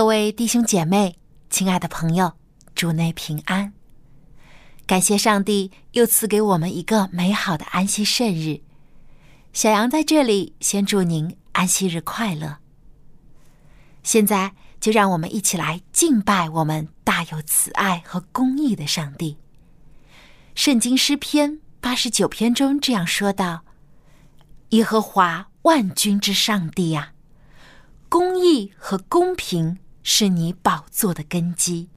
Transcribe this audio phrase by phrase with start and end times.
[0.00, 1.18] 各位弟兄姐妹，
[1.50, 2.32] 亲爱的朋友，
[2.74, 3.74] 主内平安！
[4.86, 8.62] 感谢上帝又赐给我们一个美好的安息圣日。
[9.52, 12.60] 小杨在这里先祝您安息日快乐。
[14.02, 19.36] 现在就让我们一起来敬拜我们大有慈爱和公义的上帝。
[20.54, 23.66] 圣经诗篇八十九篇中这样说道
[24.70, 27.12] ：“耶和华万军之上帝啊！”
[28.08, 31.88] 公义和公平是你宝座的根基，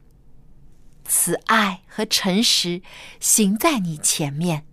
[1.05, 2.81] 慈爱和诚实
[3.19, 4.65] 行在你前面，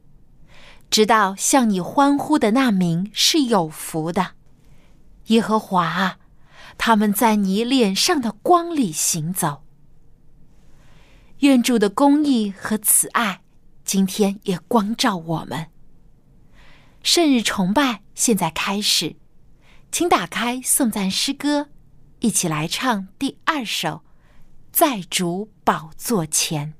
[0.90, 4.32] 直到向你欢呼的那名是有福的，
[5.26, 6.18] 耶和华啊！
[6.78, 9.64] 他们在你脸上的光里行走。
[11.40, 13.42] 愿主的公义和慈爱
[13.84, 15.68] 今天也光照我们。
[17.02, 19.16] 圣日崇拜现在开始。
[19.92, 21.68] 请打开颂赞诗歌，
[22.20, 23.88] 一起来唱第二首
[24.70, 26.74] 《在主宝座前》。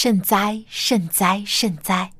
[0.00, 2.12] 圣哉，圣哉，圣哉！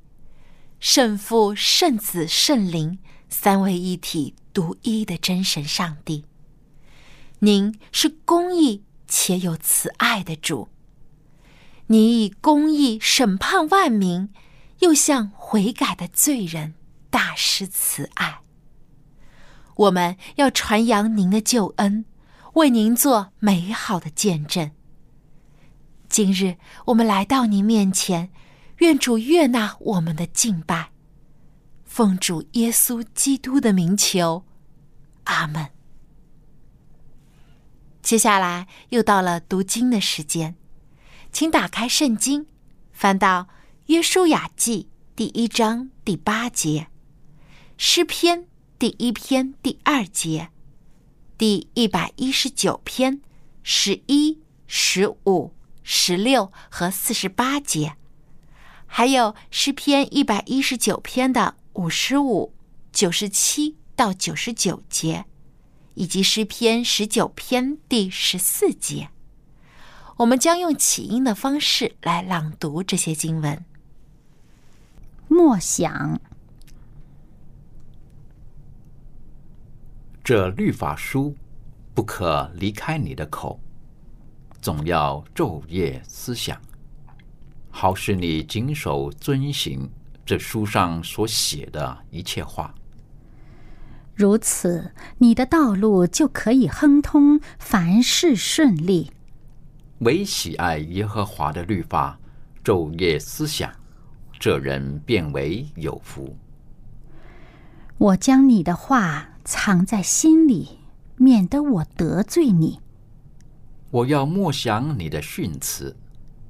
[0.81, 6.25] 圣父、圣子、圣灵三位一体、独一的真神上帝，
[7.39, 10.69] 您是公义且有慈爱的主。
[11.87, 14.29] 你以公义审判万民，
[14.81, 16.75] 又向悔改的罪人
[17.11, 18.41] 大施慈爱。
[19.77, 22.05] 我们要传扬您的救恩，
[22.55, 24.73] 为您做美好的见证。
[26.09, 28.31] 今日我们来到您面前，
[28.79, 30.91] 愿主悦纳我们的敬拜，
[31.85, 34.45] 奉主耶稣基督的名求，
[35.25, 35.69] 阿门。
[38.03, 40.57] 接下来又到了读经的时间，
[41.31, 42.47] 请打开圣经，
[42.91, 43.49] 翻到
[43.87, 46.89] 约书亚记第一章第八节，
[47.77, 48.47] 诗篇
[48.79, 50.49] 第一篇第二节，
[51.37, 53.21] 第一百一十九篇
[53.63, 55.53] 十一、十五。
[55.91, 57.97] 十六和四十八节，
[58.85, 62.53] 还有诗篇一百一十九篇的五十五、
[62.93, 65.25] 九十七到九十九节，
[65.95, 69.09] 以及诗篇十九篇第十四节，
[70.19, 73.65] 我们将用起音的方式来朗读这些经文。
[75.27, 76.21] 默想，
[80.23, 81.35] 这律法书
[81.95, 83.59] 不可离开你的口，
[84.61, 86.61] 总要昼夜思想，
[87.71, 89.89] 好使你谨守遵行
[90.25, 92.75] 这书上所写的一切话。
[94.15, 99.11] 如此，你的道路就可以亨通，凡事顺利。
[100.01, 102.19] 唯喜爱耶和华的律法，
[102.65, 103.73] 昼夜思想，
[104.39, 106.37] 这人变为有福。
[107.99, 109.29] 我将你的话。
[109.51, 110.79] 藏在心里，
[111.17, 112.81] 免得我得罪你。
[113.91, 115.97] 我要默想你的训词，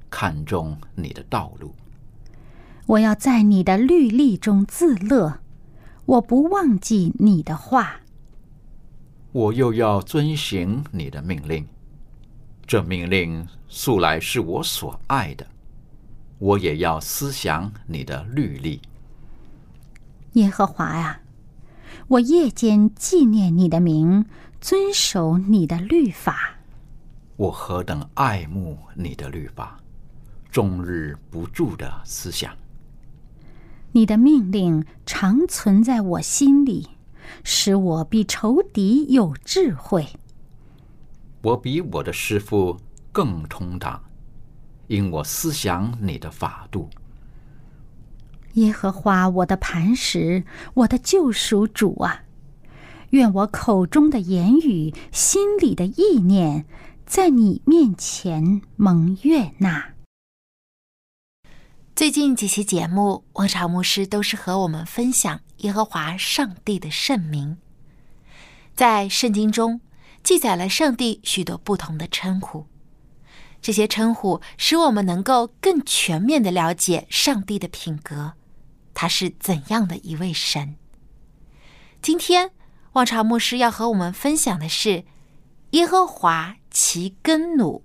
[0.09, 1.73] 看重你的道路。
[2.85, 5.39] 我要在你的律例中自乐，
[6.05, 8.01] 我不忘记你的话。
[9.31, 11.67] 我又要遵行你的命令，
[12.65, 15.45] 这命令素来是我所爱的。
[16.39, 18.81] 我也要思想你的律例。
[20.33, 21.21] 耶和华呀！
[22.07, 24.25] 我夜间纪念你的名，
[24.59, 26.58] 遵守你的律法。
[27.39, 29.79] 我何等爱慕你的律法，
[30.51, 32.53] 终日不住的思想。
[33.93, 36.89] 你的命令常存在我心里，
[37.45, 40.05] 使我比仇敌有智慧。
[41.41, 42.77] 我比我的师傅
[43.09, 44.01] 更通达，
[44.87, 46.89] 因我思想你的法度。
[48.55, 50.43] 耶和华，我的磐石，
[50.73, 52.23] 我的救赎主啊！
[53.11, 56.65] 愿我口中的言语，心里的意念，
[57.09, 59.95] 在你面前蒙悦纳。
[61.95, 67.57] 最近几期节目，王朝牧师都是和我们分享耶和华上帝的圣名。
[68.75, 69.81] 在圣经中
[70.21, 72.67] 记载了上帝许多不同的称呼，
[73.59, 78.33] 这些称呼使我们能够更全面的了解上帝的品格。
[78.93, 80.75] 他是怎样的一位神？
[82.03, 82.51] 今天，
[82.93, 85.05] 望朝牧师要和我们分享的是
[85.71, 87.83] 耶和华其根努。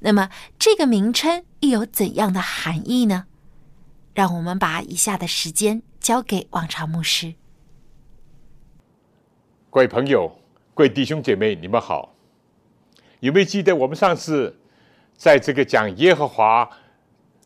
[0.00, 3.26] 那么，这个名称又有怎样的含义呢？
[4.14, 7.34] 让我们把以下的时间交给王朝牧师。
[9.70, 10.40] 各位朋友、
[10.74, 12.14] 各位弟兄姐妹，你们好。
[13.20, 14.56] 有没有记得我们上次
[15.16, 16.68] 在这个讲耶和华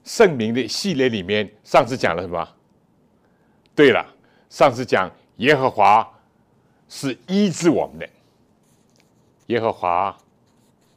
[0.05, 2.49] 圣名的系列里面，上次讲了什么？
[3.75, 4.07] 对了，
[4.51, 6.07] 上次讲耶和华
[6.89, 8.09] 是医治我们的，
[9.47, 10.17] 耶和华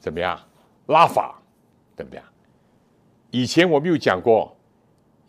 [0.06, 0.40] 怎么样？
[0.86, 1.42] 拉法
[1.96, 2.24] 怎么样？
[3.32, 4.56] 以前我们有讲过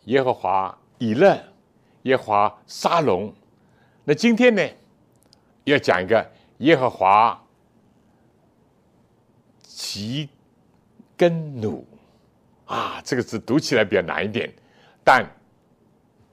[0.03, 1.35] 耶和华以勒、
[2.03, 3.33] 耶和华沙龙，
[4.03, 4.61] 那今天呢
[5.63, 7.43] 要讲一个耶和华
[9.63, 10.29] 其
[11.17, 11.83] 根努
[12.65, 14.53] 啊，这个字读起来比较难一点，
[15.03, 15.27] 但。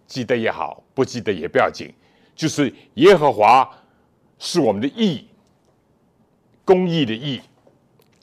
[0.07, 1.93] 记得也好，不记得也不要紧，
[2.37, 3.69] 就是耶和华
[4.39, 5.27] 是我们的义，
[6.63, 7.41] 公义的义，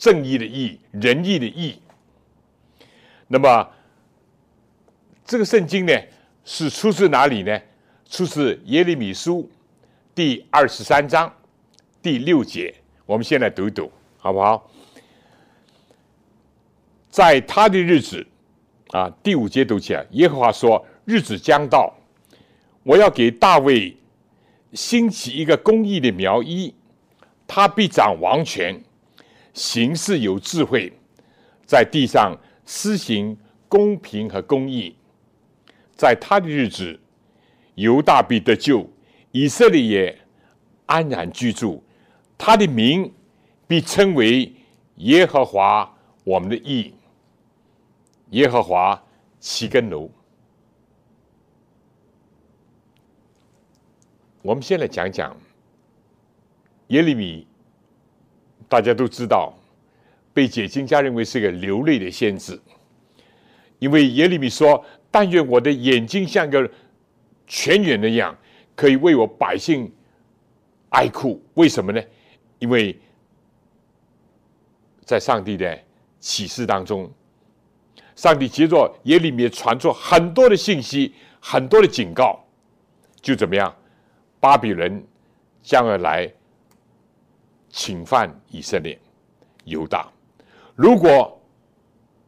[0.01, 1.79] 正义的义，仁义的义。
[3.27, 3.69] 那么
[5.23, 5.93] 这个圣经呢，
[6.43, 7.61] 是出自哪里呢？
[8.09, 9.47] 出自耶利米书
[10.15, 11.31] 第二十三章
[12.01, 12.73] 第六节。
[13.05, 14.71] 我们先来读一读，好不好？
[17.11, 18.25] 在他的日子
[18.87, 20.83] 啊，第五节读起来，耶和华说。
[21.05, 21.93] 日子将到，
[22.83, 23.95] 我要给大卫
[24.73, 26.73] 兴起一个公义的苗裔，
[27.45, 28.81] 他必掌王权，
[29.53, 30.91] 行事有智慧，
[31.65, 34.95] 在地上施行公平和公义。
[35.95, 36.99] 在他的日子，
[37.75, 38.89] 犹大必得救，
[39.31, 40.19] 以色列也
[40.85, 41.83] 安然居住。
[42.37, 43.13] 他的名
[43.67, 44.51] 必称为
[44.95, 46.93] 耶和华我们的义。
[48.31, 49.03] 耶和华
[49.39, 50.09] 起根楼。
[54.41, 55.37] 我们先来讲讲
[56.87, 57.45] 耶利米，
[58.71, 59.53] 大家都知道，
[60.33, 62.57] 被解经家认为是个流泪的先知，
[63.79, 66.71] 因为耶利米说：“但愿我的眼睛像个
[67.45, 68.33] 泉眼那样，
[68.73, 69.91] 可以为我百姓
[70.91, 72.01] 哀哭。”为什么呢？
[72.59, 72.97] 因为
[75.03, 75.77] 在上帝的
[76.21, 77.11] 启示当中，
[78.15, 82.41] 上帝接着耶利米传出很多的信息，很多的警告，
[83.21, 83.75] 就怎么样？
[84.39, 85.05] 巴比伦
[85.61, 86.31] 将要来
[87.71, 88.99] 侵犯以色列、
[89.63, 90.09] 犹大，
[90.75, 91.39] 如果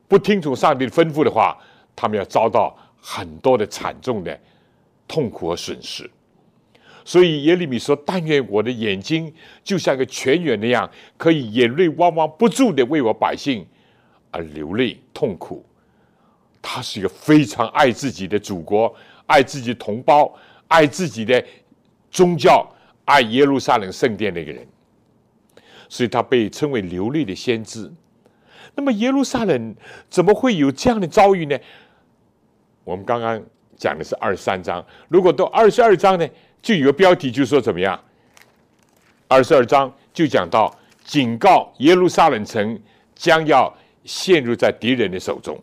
[0.07, 1.57] 不听从上帝的吩咐的话，
[1.95, 4.39] 他们要遭到很多的惨重的
[5.07, 6.09] 痛苦和损失。
[7.05, 9.33] 所以耶利米说：“但愿我的眼睛
[9.63, 13.65] 就像个泉源那样，可以眼泪汪汪不住的为我百姓
[14.31, 15.65] 而流泪痛苦。”
[16.61, 18.95] 他是一个非常爱自己的祖国、
[19.25, 20.33] 爱自己同胞、
[20.67, 21.43] 爱自己的。
[22.13, 22.63] 宗教
[23.05, 24.67] 爱耶路撒冷圣殿的一个人，
[25.93, 27.93] 所以他被称为流泪的先知。
[28.73, 29.75] 那么耶路撒冷
[30.09, 31.55] 怎么会有这样的遭遇呢？
[32.83, 33.39] 我们刚刚
[33.77, 36.27] 讲的是二十三章，如果到二十二章呢，
[36.63, 38.03] 就有个标题，就说怎么样？
[39.27, 42.81] 二十二章就讲到警告耶路撒冷城
[43.13, 43.71] 将要
[44.03, 45.55] 陷入在敌人的手中。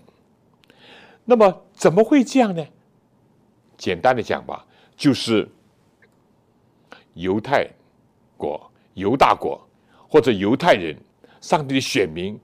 [1.25, 2.65] 那么怎么会这样呢？
[3.77, 4.65] 简单的讲吧，
[4.97, 5.49] 就是
[7.15, 7.69] 犹太
[8.37, 9.61] 国、犹大国
[10.11, 10.95] 或者犹太人，
[11.41, 12.39] 上帝的选民。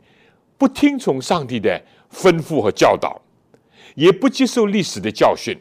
[0.56, 1.78] 不听从上帝的
[2.10, 3.20] 吩咐和教导，
[3.94, 5.54] 也不接受历史的教训。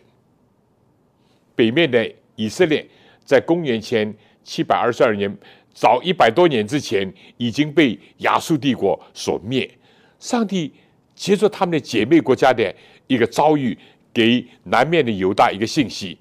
[1.54, 2.88] 北面的以色列
[3.26, 5.38] 在公元前七百二十二年，
[5.74, 9.70] 早一百多年之前已经被亚述帝国所灭。
[10.18, 10.72] 上帝
[11.14, 12.74] 接着他们的姐妹国家的
[13.08, 13.78] 一个遭遇，
[14.14, 16.18] 给南面的犹大一个信息：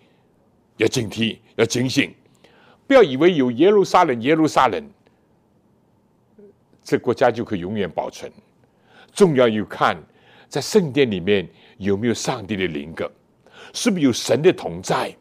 [0.78, 2.12] 要警惕，要警醒，
[2.88, 4.90] 不要以为有耶路撒冷，耶路撒冷，
[6.84, 8.30] 这国家就可以永远保存。
[9.12, 9.96] 重要要看
[10.48, 11.48] 在圣殿里面
[11.78, 13.10] 有没有上帝的灵格，
[13.72, 15.16] 是不是有神的同在，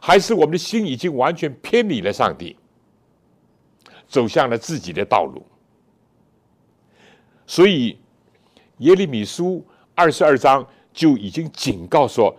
[0.00, 2.56] 还是我们的心已经完全偏离了上帝，
[4.06, 5.44] 走向了自己的道路。
[7.46, 7.98] 所以
[8.78, 9.64] 耶利米书
[9.94, 12.36] 二十二章就已经警告说，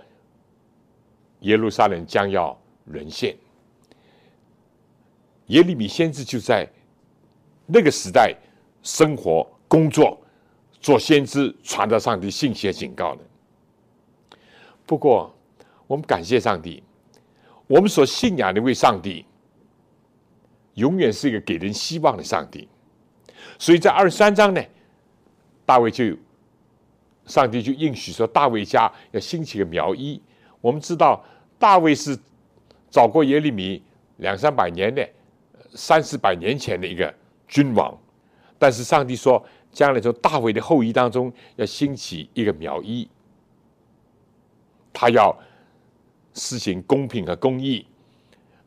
[1.41, 3.35] 耶路撒冷将要沦陷。
[5.47, 6.67] 耶利米先知就在
[7.65, 8.35] 那个时代
[8.83, 10.19] 生活工作。
[10.81, 13.21] 做先知传达上帝信息的警告的。
[14.85, 15.35] 不过，
[15.87, 16.83] 我们感谢上帝，
[17.65, 19.25] 我们所信仰的一位上帝，
[20.75, 22.69] 永远是一个给人希望的上帝。
[23.57, 24.63] 所以在二十三章呢，
[25.65, 26.15] 大卫就
[27.25, 30.21] 上帝就应许说，大卫家要兴起个苗裔。
[30.61, 31.25] 我们知道，
[31.57, 32.15] 大卫是
[32.91, 33.81] 早过耶利米
[34.17, 35.09] 两三百年的
[35.73, 37.11] 三四百年前的一个
[37.47, 37.97] 君王，
[38.57, 39.45] 但是上帝说。
[39.75, 43.05] 将来从大卫的后裔当中要兴起一个苗裔，
[44.93, 45.37] 他要
[46.33, 47.85] 实行公平和公义。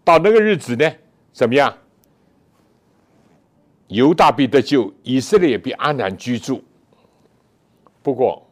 [0.05, 0.87] 到那个日子呢，
[1.33, 1.75] 怎么样？
[3.87, 6.63] 犹大必得救，以色列必安然居住。
[8.03, 8.47] 不过，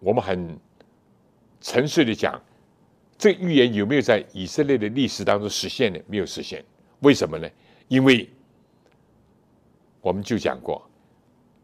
[0.00, 0.58] 我们很
[1.60, 2.42] 诚实的讲，
[3.18, 6.00] 这预言有没有在以色列的历史当中实现呢？
[6.06, 6.64] 没有实现。
[7.00, 7.46] 为什么呢？
[7.88, 8.26] 因为
[10.06, 10.80] 我们就讲过。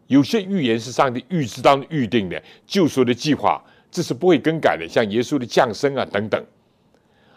[0.08, 6.44] 有些预言是上帝预知当预定的救赎的计划，这是不会更改的，像耶稣的降生啊等等。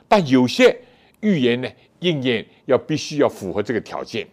[0.08, 0.76] 但有些
[1.20, 1.70] 预言呢，
[2.00, 4.28] 应验要必须要符合这个条件。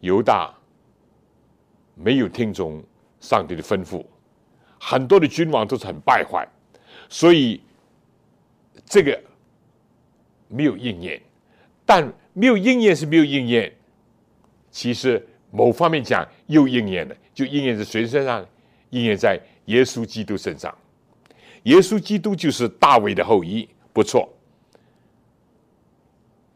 [0.00, 0.54] 犹大
[1.94, 2.84] 没有听从
[3.18, 4.04] 上帝的吩咐，
[4.78, 6.46] 很多的君王都是很败坏，
[7.08, 7.58] 所以
[8.84, 9.18] 这个
[10.46, 11.18] 没有应验。
[11.86, 13.72] 但没有应验是没有应验，
[14.70, 15.26] 其实。
[15.50, 18.46] 某方面讲又应验了，就应验在谁身上？
[18.90, 20.74] 应验在耶稣基督身上。
[21.64, 24.28] 耶稣基督就是大卫的后裔，不错。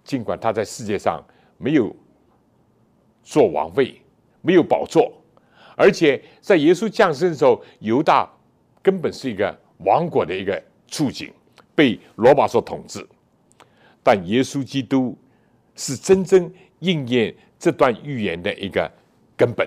[0.05, 1.23] 尽管他在世界上
[1.59, 1.95] 没有
[3.23, 4.01] 做王位，
[4.41, 5.13] 没有宝座，
[5.77, 8.31] 而且在耶稣降生的时候，犹大
[8.83, 11.33] 根本是一个王国的一个处境，
[11.75, 13.07] 被罗马所统治。
[14.03, 15.17] 但耶稣基督
[15.77, 17.35] 是真正应验。
[17.63, 18.91] 这段预言的一个
[19.37, 19.65] 根本，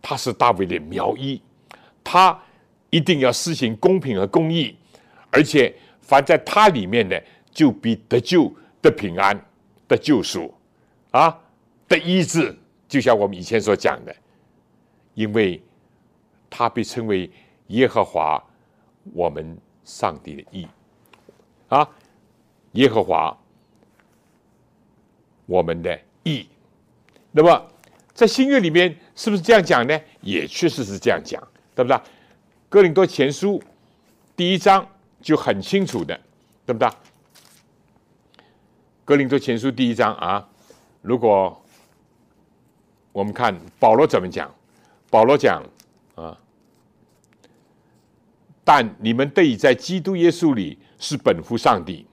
[0.00, 1.42] 他是大卫的苗裔，
[2.04, 2.40] 他
[2.90, 4.76] 一定要施行公平和公义，
[5.32, 7.20] 而且凡在他里面的，
[7.50, 9.36] 就必得救、得平安、
[9.88, 10.54] 得救赎，
[11.10, 11.36] 啊，
[11.88, 12.56] 得医治。
[12.86, 14.14] 就像我们以前所讲的，
[15.14, 15.60] 因为
[16.48, 17.28] 他被称为
[17.66, 18.40] 耶和华
[19.12, 20.68] 我们上帝的义，
[21.66, 21.90] 啊，
[22.74, 23.36] 耶和华。
[25.50, 26.46] 我们的义，
[27.32, 27.68] 那么
[28.14, 30.00] 在新约里面是不是这样讲呢？
[30.20, 31.42] 也确实是这样讲，
[31.74, 32.00] 对不对？
[32.68, 33.60] 哥林多前书
[34.36, 34.86] 第一章
[35.20, 36.16] 就很清楚的，
[36.64, 36.88] 对不对？
[39.04, 40.48] 哥林多前书第一章啊，
[41.02, 41.60] 如果
[43.10, 44.54] 我们看保罗怎么讲，
[45.10, 45.60] 保罗讲
[46.14, 46.38] 啊，
[48.62, 52.06] 但你们得以在基督耶稣里是本乎上帝。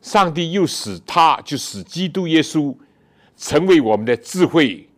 [0.00, 2.74] 上帝又使他，就使基督耶稣
[3.36, 4.88] 成为我们的智慧、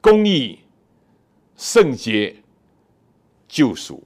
[0.00, 0.60] 公义、
[1.56, 2.36] 圣洁、
[3.48, 4.02] 救赎。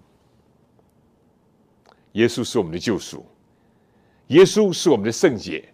[2.12, 3.26] 耶稣是我们的救赎，
[4.28, 5.68] 耶稣是我们的圣洁，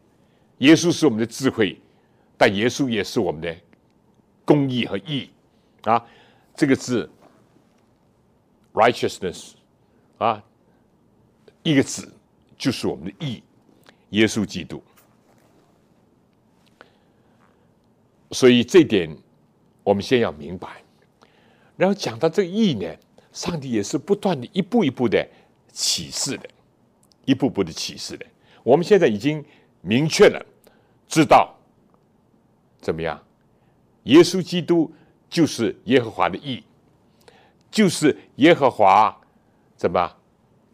[0.58, 1.80] 耶稣是我们的智慧，
[2.36, 3.56] 但耶稣也是我们的
[4.44, 5.30] 公义和义
[5.82, 6.04] 啊！
[6.56, 7.08] 这个字
[8.72, 9.52] “righteousness”
[10.18, 10.42] 啊，
[11.62, 12.12] 一个字
[12.58, 13.40] 就是我们的义。
[14.12, 14.82] 耶稣基督，
[18.30, 19.14] 所以这点
[19.82, 20.82] 我们先要明白。
[21.76, 22.94] 然后讲到这个义呢，
[23.32, 25.26] 上帝也是不断的一步一步的
[25.72, 26.48] 启示的，
[27.24, 28.24] 一步步的启示的。
[28.62, 29.44] 我们现在已经
[29.80, 30.46] 明确了，
[31.08, 31.52] 知道
[32.80, 33.20] 怎么样？
[34.04, 34.92] 耶稣基督
[35.28, 36.62] 就是耶和华的义，
[37.70, 39.18] 就是耶和华
[39.76, 40.16] 怎么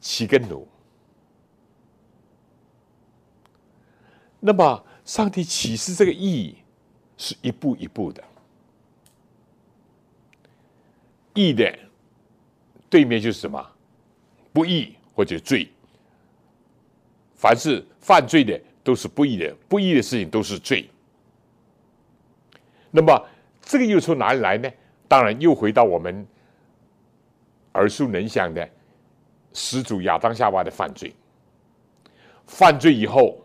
[0.01, 0.68] 起根奴？
[4.41, 6.57] 那么上帝启示这个义
[7.17, 8.23] 是一步一步的。
[11.35, 11.79] 义的
[12.91, 13.65] 对面就是什么？
[14.53, 15.69] 不义或者罪。
[17.35, 20.89] 凡是犯罪的都是不义的，不义的事情都是罪。
[22.91, 23.29] 那么
[23.63, 24.69] 这个又从哪里来呢？
[25.07, 26.27] 当然又回到我们
[27.75, 28.69] 耳熟能详的
[29.53, 31.15] 始祖亚当夏娃的犯罪。
[32.47, 33.39] 犯罪以后，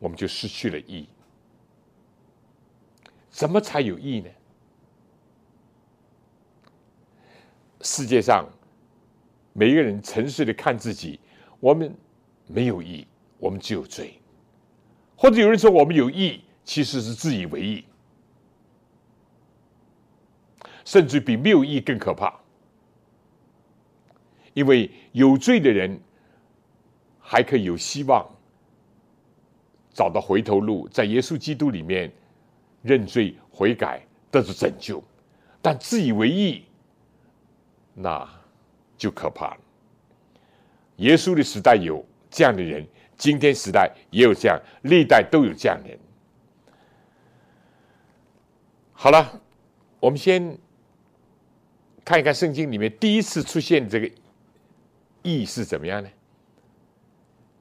[0.00, 1.08] 我们就失去了意义。
[3.30, 4.28] 怎么才有意义呢？
[7.82, 8.46] 世界上
[9.52, 11.20] 每一个人诚实的看自己，
[11.60, 11.94] 我们
[12.46, 13.06] 没有义，
[13.38, 14.20] 我们只有罪。
[15.16, 17.84] 或者有人说我们有义，其实是自以为义，
[20.84, 22.40] 甚至比没有义更可怕。
[24.52, 26.00] 因为有罪的人
[27.18, 28.28] 还可以有希望
[29.92, 32.10] 找到回头路，在耶稣基督里面
[32.82, 35.02] 认罪悔改，得到拯救。
[35.60, 36.64] 但自以为义。
[37.94, 38.26] 那
[38.96, 39.60] 就可怕了。
[40.96, 45.98] 耶稣的时代有这样的人，今天时代也有这样，历代都有这样的人。
[48.92, 49.40] 好了，
[49.98, 50.56] 我们先
[52.04, 54.10] 看一看圣经里面第一次出现这个
[55.22, 56.08] “义”是怎么样呢？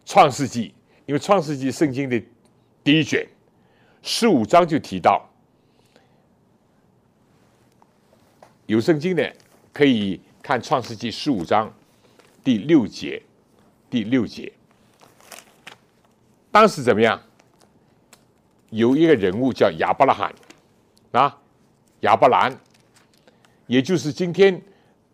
[0.06, 0.74] 创世纪，
[1.10, 2.22] 因为创世纪圣经的
[2.84, 3.28] 第一卷
[4.04, 5.28] 十五章就提到，
[8.68, 9.36] 有圣经的
[9.74, 10.22] 可以。
[10.42, 11.72] 看《创世纪》十五章
[12.44, 13.22] 第六节，
[13.88, 14.52] 第六节，
[16.50, 17.22] 当时怎么样？
[18.70, 20.34] 有一个人物叫亚伯拉罕
[21.12, 21.38] 啊，
[22.00, 22.58] 亚伯兰，
[23.68, 24.60] 也就是今天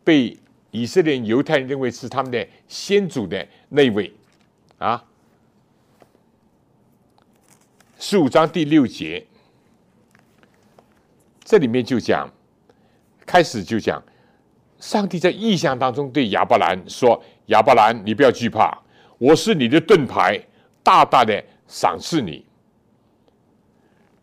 [0.05, 0.38] 被
[0.71, 4.13] 以色列犹太人认为是他们的先祖的那位
[4.77, 5.03] 啊。
[8.07, 9.25] 十五章第六节，
[11.43, 12.31] 这里面就讲，
[13.25, 13.99] 开始就讲。
[14.77, 18.79] 上帝在意象当中对亚伯兰说：“亚伯兰，你不要惧怕，
[19.17, 20.39] 我是你的盾牌，
[20.83, 22.45] 大大的赏赐你。”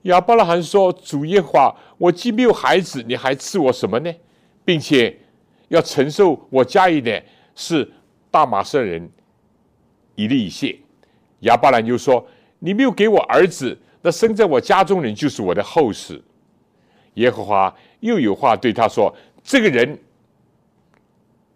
[0.02, 4.14] 亚伯拉罕说：“主耶和华，我既没有孩子，你还赐我什么呢？
[4.64, 5.18] 并且
[5.66, 7.20] 要承受我家业的
[7.56, 7.90] 是
[8.30, 9.10] 大马色人
[10.14, 10.78] 以利以谢。”
[11.42, 12.24] 亚伯兰就说
[12.64, 16.22] ：“你没有给我儿子，那生在我家中人就是我的后世。”
[17.14, 19.98] 耶和华又有话对他说：“这个人。”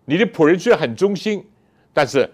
[0.04, 1.44] 你的仆人虽然很忠心，
[1.92, 2.28] 但是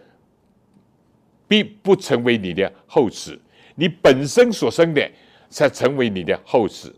[1.46, 3.38] 必不成为你的后嗣。
[3.74, 5.10] 你本身所生的
[5.50, 6.90] 才成为你的后嗣。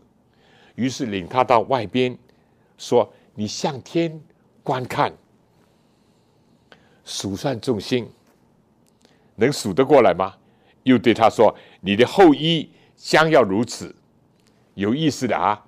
[0.75, 2.17] 于是领他到外边，
[2.77, 4.21] 说：“你向天
[4.63, 5.13] 观看，
[7.03, 8.09] 数算众星，
[9.35, 10.33] 能数得过来吗？”
[10.85, 13.93] 又对他说：“你的后裔将要如此。”
[14.75, 15.65] 有意思的啊！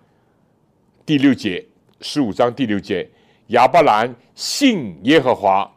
[1.06, 1.65] 第六节，
[2.01, 3.10] 十五章第六节。
[3.47, 5.73] 亚伯兰信耶和华，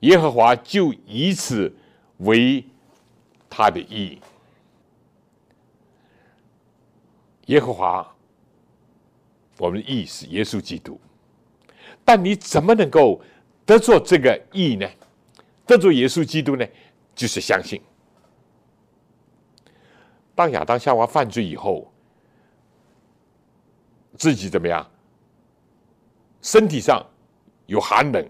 [0.00, 1.72] 耶和华就以此
[2.18, 2.64] 为
[3.48, 4.18] 他的义。
[7.46, 8.14] 耶和华，
[9.58, 11.00] 我们的义是耶稣基督。
[12.04, 13.22] 但你怎么能够
[13.64, 14.88] 得做这个义呢？
[15.64, 16.66] 得做耶稣基督呢？
[17.14, 17.80] 就是相信。
[20.36, 21.90] 当亚当夏娃犯罪以后，
[24.16, 24.86] 自己怎么样？
[26.42, 27.04] 身体上
[27.64, 28.24] 有寒冷，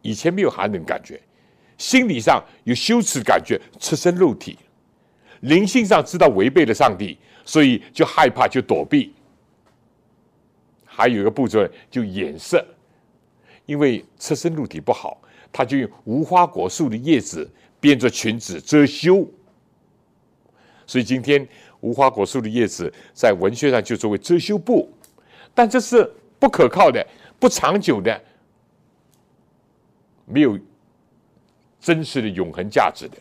[0.00, 1.16] 以前没有寒冷感觉；
[1.76, 4.56] 心理上有羞耻感觉，赤身肉体；
[5.40, 9.12] 灵性上知道违背了上帝，所以就害怕，就躲避。
[10.86, 12.64] 还有一个步骤就掩饰，
[13.66, 19.26] 因为赤身肉体不好，他就用无花果树的叶子编着裙子遮羞。
[20.90, 21.46] 所以今天
[21.82, 24.92] 无花果树的叶子在文学上就作为遮羞布，
[25.54, 27.06] 但这是不可靠的。
[27.38, 28.20] 不长久的，
[30.26, 30.58] 没有
[31.78, 33.16] 真实的永恒价值的。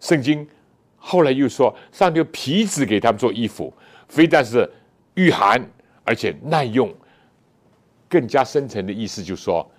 [0.00, 0.48] 圣经
[0.96, 3.70] 后来又说，上帝皮子给他们做衣服，
[4.08, 4.66] 非但是
[5.16, 5.62] 御寒，
[6.02, 6.90] 而且耐用。
[8.08, 9.70] 更加深层的意思就是说，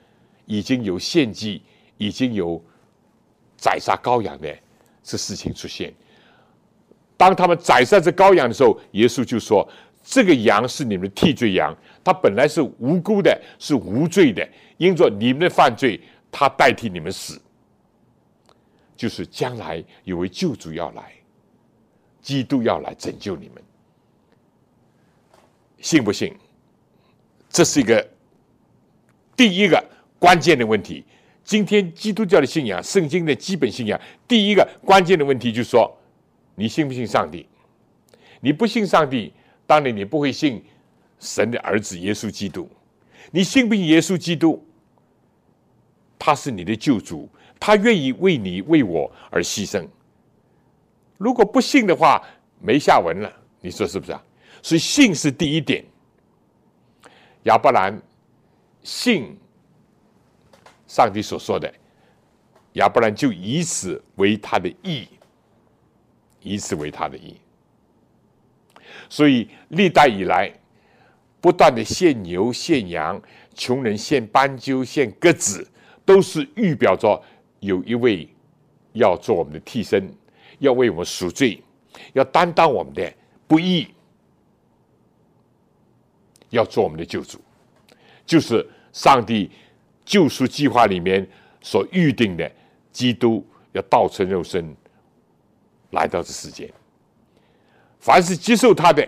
[0.46, 1.64] 已经有献祭，
[1.98, 2.64] 已经有
[3.58, 4.56] 宰杀羔羊的
[5.02, 5.92] 这事情出现。
[7.20, 9.68] 当他们宰杀这羔羊的时候，耶稣就说
[10.02, 16.00] ：“这个羊是你们的替罪羊，它本来是无辜的，是无罪的，因着你们的犯罪，
[16.32, 17.38] 它代替你们死。
[18.96, 21.12] 就是将来有位救主要来，
[22.22, 23.62] 基督要来拯救你们，
[25.82, 26.34] 信不信？
[27.50, 28.08] 这是一个
[29.36, 29.84] 第一个
[30.18, 31.04] 关键的问题。
[31.44, 35.94] 今天基督教的信仰，圣经的基本信仰，第一个关键的问题就是说。”
[36.60, 37.48] 你信不信上帝？
[38.42, 39.32] 你不信上帝，
[39.66, 40.62] 当然你不会信
[41.18, 42.70] 神的儿子耶稣基督。
[43.32, 44.62] 你信不信耶稣基督？
[46.18, 49.88] 他是你的救主，他愿意为你为我而牺牲。
[51.18, 52.22] 如果不信的话，
[52.60, 53.34] 没下文了。
[53.62, 54.22] 你说是不是啊？
[54.62, 55.82] 所以信是第一点。
[57.44, 57.98] 亚伯兰
[58.84, 59.34] 信
[60.88, 61.74] 上帝所说的，
[62.74, 65.08] 亚伯兰就以此为他的义。
[66.42, 67.36] 以此为他的意，
[69.10, 70.52] 所以历代以来
[71.42, 73.22] 不断的献牛献羊，
[73.54, 75.68] 穷人献斑鸠献鸽子，
[76.06, 77.22] 都是预表着
[77.60, 78.28] 有一位
[78.94, 80.10] 要做我们的替身，
[80.60, 81.62] 要为我们赎罪，
[82.14, 83.14] 要担当我们的
[83.48, 83.88] 不义，
[86.50, 87.40] 要做我们的救主，
[88.26, 89.52] 就是上帝
[90.06, 91.28] 救赎计划里面
[91.62, 92.50] 所预定的
[92.92, 94.74] 基督要道成肉身。
[95.92, 96.72] 来到这世间，
[98.00, 99.08] 凡是接受他的，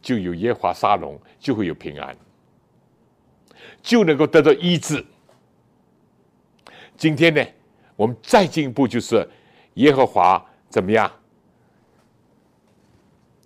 [0.00, 2.16] 就有耶华沙龙，就会有平安，
[3.82, 5.04] 就能够得到医治。
[6.96, 7.44] 今天呢，
[7.96, 9.28] 我们再进一步，就是
[9.74, 11.10] 耶和华怎么样？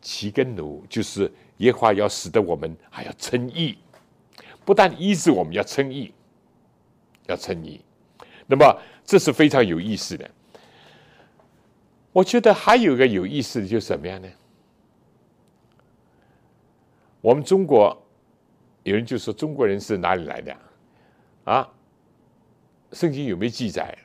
[0.01, 3.77] 齐根奴就是耶和华要使得我们还要称义，
[4.65, 6.15] 不但医治，我们要称义，
[7.27, 7.81] 要称义。
[8.47, 10.31] 那么这是非常有意思的。
[12.19, 14.29] 我觉得还有一个有意思的，就是什么样呢？
[17.21, 17.97] 我们中国
[18.83, 20.57] 有人就说中国人是哪里来的
[21.45, 21.69] 啊？
[22.91, 23.97] 圣经有没有记载？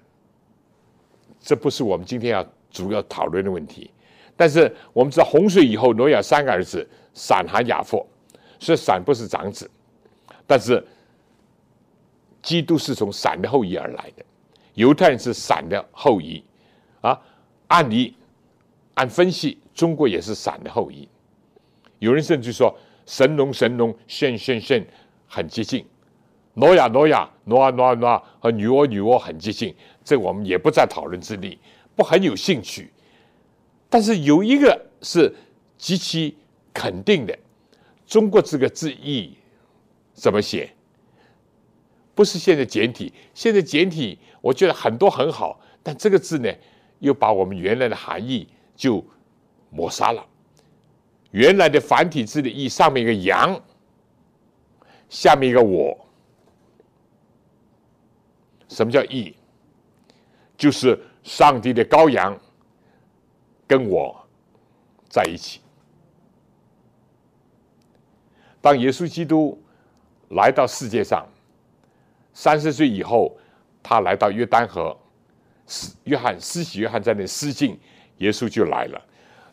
[1.40, 3.90] 这不是我们今天要主要讨论的问题。
[4.38, 8.06] 但是我们知道洪水以后，挪亚三个儿子闪、含、雅弗，
[8.60, 9.68] 所以闪不是长子，
[10.46, 10.86] 但是
[12.44, 14.24] 基督是从闪的后裔而来的，
[14.76, 16.44] 犹太人是闪的后裔
[17.02, 17.20] 啊。
[17.74, 18.14] 按理，
[18.94, 21.10] 按分析，中国也是闪的后裔。
[21.98, 22.72] 有人甚至说，
[23.08, 24.86] 神农神农，现现现，
[25.28, 25.84] 很接近。
[26.54, 29.74] 挪亚挪亚，挪啊挪啊挪啊，和女娲女娲很接近。
[30.06, 31.58] 这我们也不在讨论之列，
[31.96, 32.92] 不很有兴趣。
[33.90, 35.34] 但是有一个是
[35.76, 36.38] 极其
[36.72, 37.36] 肯定的，
[38.06, 39.36] 中国这个字义
[40.14, 40.70] 怎么写？
[42.14, 46.54] 不是现在简体，现在简体我觉得很多很好，但这个字呢？
[47.04, 49.04] 又把我们原来的含义就
[49.70, 50.26] 抹杀了。
[51.32, 53.62] 原来的繁体字的义上面一个羊，
[55.10, 56.00] 下面一个我。
[58.70, 59.36] 什么叫义？
[60.56, 62.40] 就是上帝的羔羊
[63.68, 64.26] 跟我
[65.10, 65.60] 在一起。
[68.62, 69.62] 当耶稣基督
[70.30, 71.28] 来到世界上，
[72.32, 73.38] 三十岁以后，
[73.84, 74.98] 他来到约旦河。
[76.04, 77.80] 约翰施洗约翰在那施浸，
[78.18, 79.02] 耶稣就来了。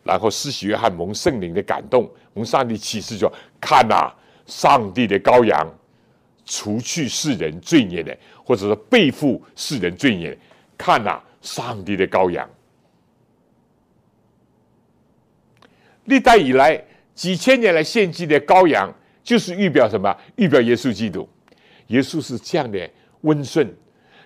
[0.03, 4.11] 然后施洗约翰蒙圣灵的感动，蒙上帝启示说：“看呐，
[4.47, 5.71] 上帝的羔羊，
[6.47, 10.37] 除去世人罪孽的，或者说背负世人罪孽。
[10.79, 12.49] 看呐，上帝的羔羊。
[16.07, 16.83] 历代以来
[17.15, 18.93] 几千年来献祭的羔羊，
[19.23, 20.17] 就是预表什么？
[20.37, 21.29] 预表耶稣基督。
[21.89, 23.71] 耶稣是这样的温顺，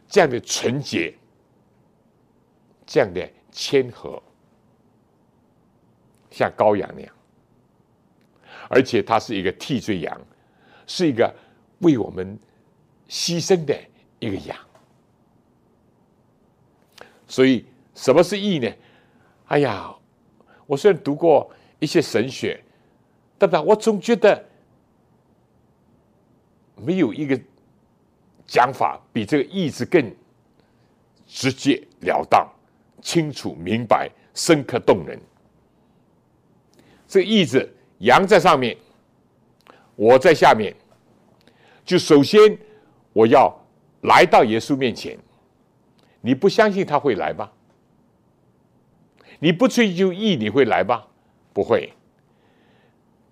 [0.09, 1.13] 这样的纯洁。”
[2.87, 4.23] 这样的谦和，
[6.31, 7.15] 像羔羊那样，
[8.69, 10.21] 而且它是一个替罪羊，
[10.87, 11.35] 是一个
[11.81, 12.39] 为我们
[13.09, 13.79] 牺牲的
[14.19, 14.57] 一个羊。
[17.27, 18.71] 所以，什么是义呢？
[19.47, 19.95] 哎呀，
[20.67, 22.63] 我虽然读过一些神学，
[23.39, 23.61] 对不对？
[23.61, 24.45] 我总觉得
[26.77, 27.41] 没有一个
[28.47, 30.15] 讲法比这个义字更
[31.27, 32.49] 直截了当。
[33.05, 35.21] 清楚明白，深刻动人。
[37.07, 38.77] 这意志，羊在上面，
[39.95, 40.75] 我在下面。
[41.85, 42.59] 就首先，
[43.13, 43.55] 我要
[44.01, 45.17] 来到耶稣面前。
[46.23, 47.53] 你不相信他会来吗？
[49.39, 51.05] 你不追求义，你会来吗？
[51.53, 51.93] 不会。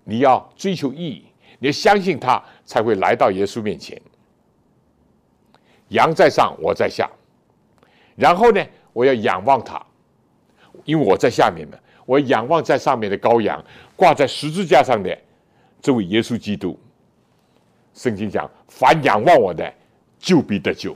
[0.03, 1.25] 你要追求义，
[1.57, 3.99] 你要相信他，才会来到耶稣面前。
[5.87, 7.09] 羊在上，我在下。
[8.15, 8.63] 然后呢？
[8.93, 9.83] 我要仰望他，
[10.85, 13.63] 因为我在下面嘛，我仰望在上面的羔羊，
[13.95, 15.17] 挂在十字架上的
[15.81, 16.79] 这位耶稣基督。
[17.93, 19.71] 圣经讲，凡仰望我的，
[20.17, 20.95] 就必得救。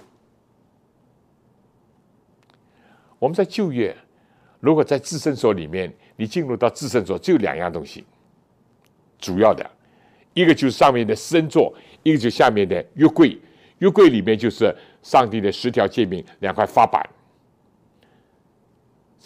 [3.20, 3.96] 我们在旧约，
[4.60, 8.04] 如果在自身所里面，你进入到自身所，只有两样东西，
[9.20, 9.68] 主要的，
[10.34, 13.40] 一个就是上面的身座，一个就下面的约柜。
[13.80, 17.08] 约柜里面就是上帝的十条诫命，两块发板。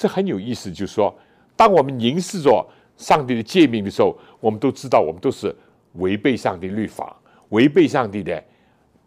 [0.02, 1.16] 这很有意思，就是说，
[1.56, 5.56] 当我们凝视着上帝的诫命的时候，我们都知道，我们都是
[5.94, 7.16] 违背上帝律法。
[7.50, 8.44] 违背上帝的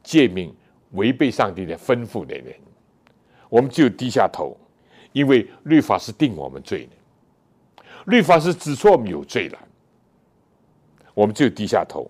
[0.04, 0.54] 诫命，
[0.92, 2.54] 违背上帝的吩咐的人，
[3.48, 4.56] 我们就低下头，
[5.10, 9.58] 因为律法是定我们罪的，律法是指出我们有罪了，
[11.12, 12.08] 我们就低下头。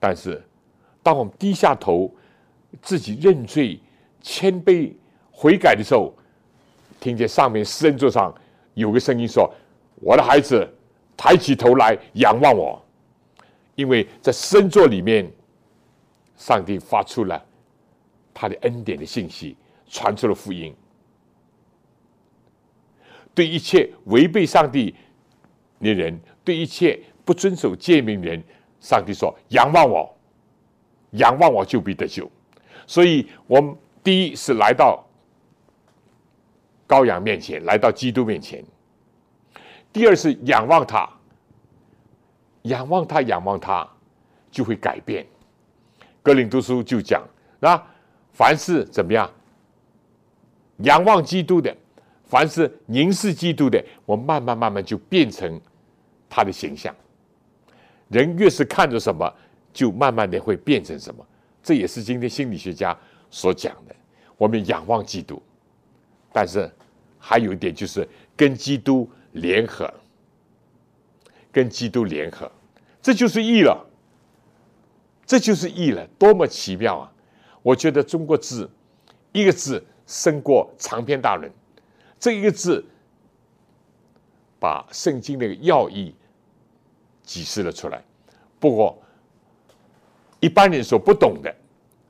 [0.00, 0.42] 但是，
[1.00, 2.12] 当我们低下头，
[2.82, 3.78] 自己认罪、
[4.20, 4.92] 谦卑、
[5.38, 6.14] 悔改的时候，
[6.98, 8.34] 听见上面施恩座上
[8.72, 9.52] 有个声音说
[10.00, 10.66] ：“我的孩子，
[11.14, 12.82] 抬起头来仰望我。”
[13.76, 15.30] 因为在圣座里面，
[16.38, 17.44] 上帝发出了
[18.32, 19.54] 他的恩典的信息，
[19.86, 20.74] 传出了福音。
[23.34, 24.94] 对一切违背上帝
[25.80, 28.42] 的人，对一切不遵守诫命人，
[28.80, 30.16] 上帝说：“仰望我，
[31.10, 32.26] 仰望我就必得救。”
[32.88, 35.05] 所以，我们第一是来到
[36.86, 38.62] 羔羊面前，来到基督面前；
[39.92, 41.08] 第二是仰望他。
[42.62, 43.88] 仰望他，仰望他，
[44.50, 45.24] 就会改变。
[46.22, 47.22] 格林读书就讲
[47.60, 47.80] 啊，
[48.32, 49.30] 凡是怎么样，
[50.78, 51.72] 仰望基督的，
[52.24, 55.60] 凡是凝视基督的，我慢慢慢慢就变成
[56.28, 56.92] 他的形象。
[58.08, 59.32] 人越是看着什么，
[59.72, 61.24] 就慢慢的会变成什么。
[61.62, 62.96] 这也是今天心理学家
[63.30, 63.94] 所讲的。
[64.36, 65.40] 我们仰望基督，
[66.36, 66.70] 但是
[67.18, 69.90] 还有一点就是跟基督联合。
[71.50, 72.52] 跟基督联合，
[73.00, 73.82] 这就是义了。
[75.24, 77.12] 这就是义了，多么奇妙啊！
[77.62, 78.70] 我觉得中国字
[79.32, 81.50] 一个字胜过长篇大论，
[82.20, 82.84] 这一个字
[84.60, 86.14] 把圣经那个要义
[87.22, 88.04] 启示了出来。
[88.60, 89.02] 不过
[90.40, 91.56] 一般人所不懂的，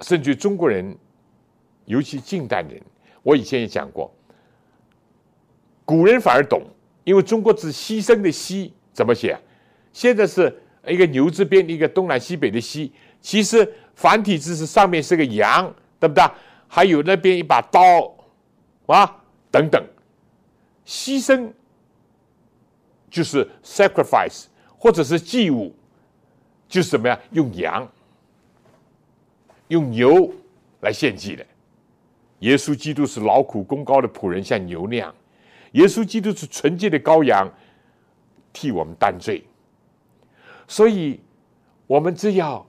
[0.01, 0.99] 甚至中国人，
[1.85, 2.83] 尤其近代人，
[3.27, 4.09] 我以前也讲过，
[5.85, 6.63] 古人反而懂，
[7.03, 8.71] 因为中国字牺牲的牺。
[8.93, 9.37] 怎么写？
[9.93, 12.93] 现在是一个牛字边，一个东南西北的西。
[13.21, 16.25] 其实繁体字是上面是个羊，对不对？
[16.69, 18.15] 还有那边一把刀
[18.87, 19.85] 啊，等等。
[20.87, 21.51] 牺牲
[23.11, 24.45] 就是 sacrifice，
[24.79, 25.75] 或者是祭物，
[26.69, 27.19] 就是怎么样？
[27.33, 27.93] 用羊、
[29.67, 30.33] 用牛
[30.81, 31.45] 来献祭的。
[32.47, 35.15] 耶稣基督是劳苦功高的仆人，像牛那样。
[35.73, 37.51] 耶稣基督是纯洁的羔羊。
[38.59, 39.45] 替我们担罪，
[40.67, 41.21] 所以
[41.87, 42.67] 我们只要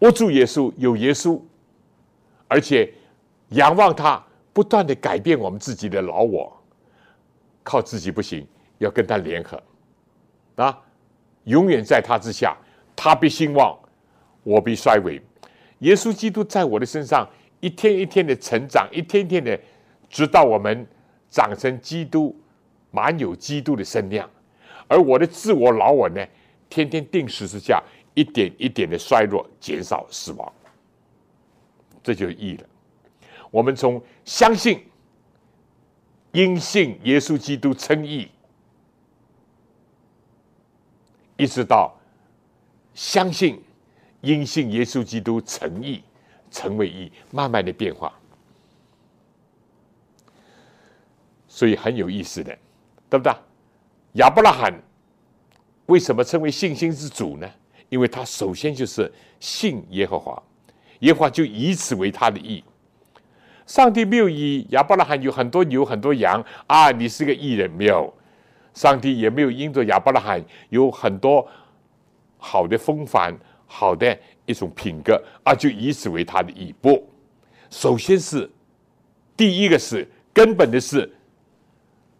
[0.00, 1.40] 握住耶稣，有耶稣，
[2.48, 2.92] 而且
[3.50, 4.20] 仰望他，
[4.52, 6.52] 不断的改变我们自己的老我，
[7.62, 8.44] 靠自己不行，
[8.78, 9.62] 要跟他联合
[10.56, 10.76] 啊！
[11.44, 12.56] 永远在他之下，
[12.96, 13.78] 他必兴旺，
[14.42, 15.22] 我必衰微。
[15.78, 17.30] 耶稣基督在我的身上
[17.66, 19.58] 一天一天的成长，一天天的，
[20.08, 20.86] 直到我们
[21.28, 22.34] 长成基督。
[22.92, 24.30] 满有基督的身量，
[24.88, 26.26] 而我的自我老我呢，
[26.70, 27.82] 天天定时之下，
[28.14, 30.50] 一点一点的衰弱、减少、死亡，
[32.02, 32.66] 这就义了。
[33.50, 34.82] 我们从相信、
[36.32, 38.30] 因信耶稣基督称义，
[41.36, 41.94] 一直到
[42.94, 43.62] 相信、
[44.22, 46.02] 因信耶稣基督成义，
[46.56, 48.10] 成为义，慢慢的变化，
[51.46, 52.56] 所以很有意思的。
[53.08, 53.32] 对不对？
[54.14, 54.74] 亚伯拉罕
[55.86, 57.48] 为什么称为信心之主呢？
[57.88, 60.42] 因为他首先就是信耶和华，
[61.00, 62.64] 耶和华就以此为他的义。
[63.64, 68.12] 上帝没有以亚伯拉罕有很多牛很多羊啊，你是个义人没有？
[68.74, 71.46] 上帝也没有因着亚伯拉罕有很多
[72.38, 73.32] 好的风范、
[73.66, 76.74] 好的一种品格啊，就以此为他的义。
[76.80, 77.06] 不，
[77.68, 78.50] 首先是
[79.36, 81.12] 第一个是根本的是。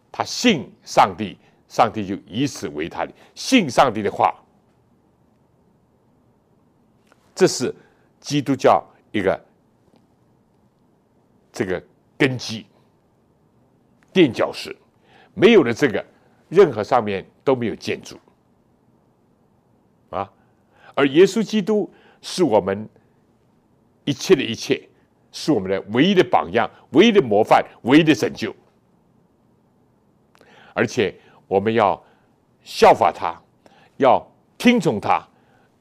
[0.09, 1.37] 他信上帝，
[1.67, 4.33] 上帝就以此为他的信上帝的话。
[7.35, 7.75] 这是
[8.19, 9.39] 基督教一个
[11.51, 11.83] 这个
[12.17, 12.65] 根基
[14.11, 14.75] 垫脚石，
[15.35, 16.03] 没有了这个，
[16.49, 18.17] 任何上面都没有建筑
[20.09, 20.27] 啊。
[20.95, 21.87] 而耶稣基督
[22.21, 22.87] 是我们
[24.05, 24.87] 一切的一切，
[25.31, 28.55] 是我们的唯一的榜样、唯一的模范、唯一的拯救。
[30.73, 31.13] 而且
[31.47, 32.01] 我们要
[32.63, 33.35] 效法他，
[33.97, 34.25] 要
[34.57, 35.27] 听从他，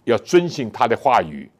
[0.05, 1.51] 要遵循他的话语，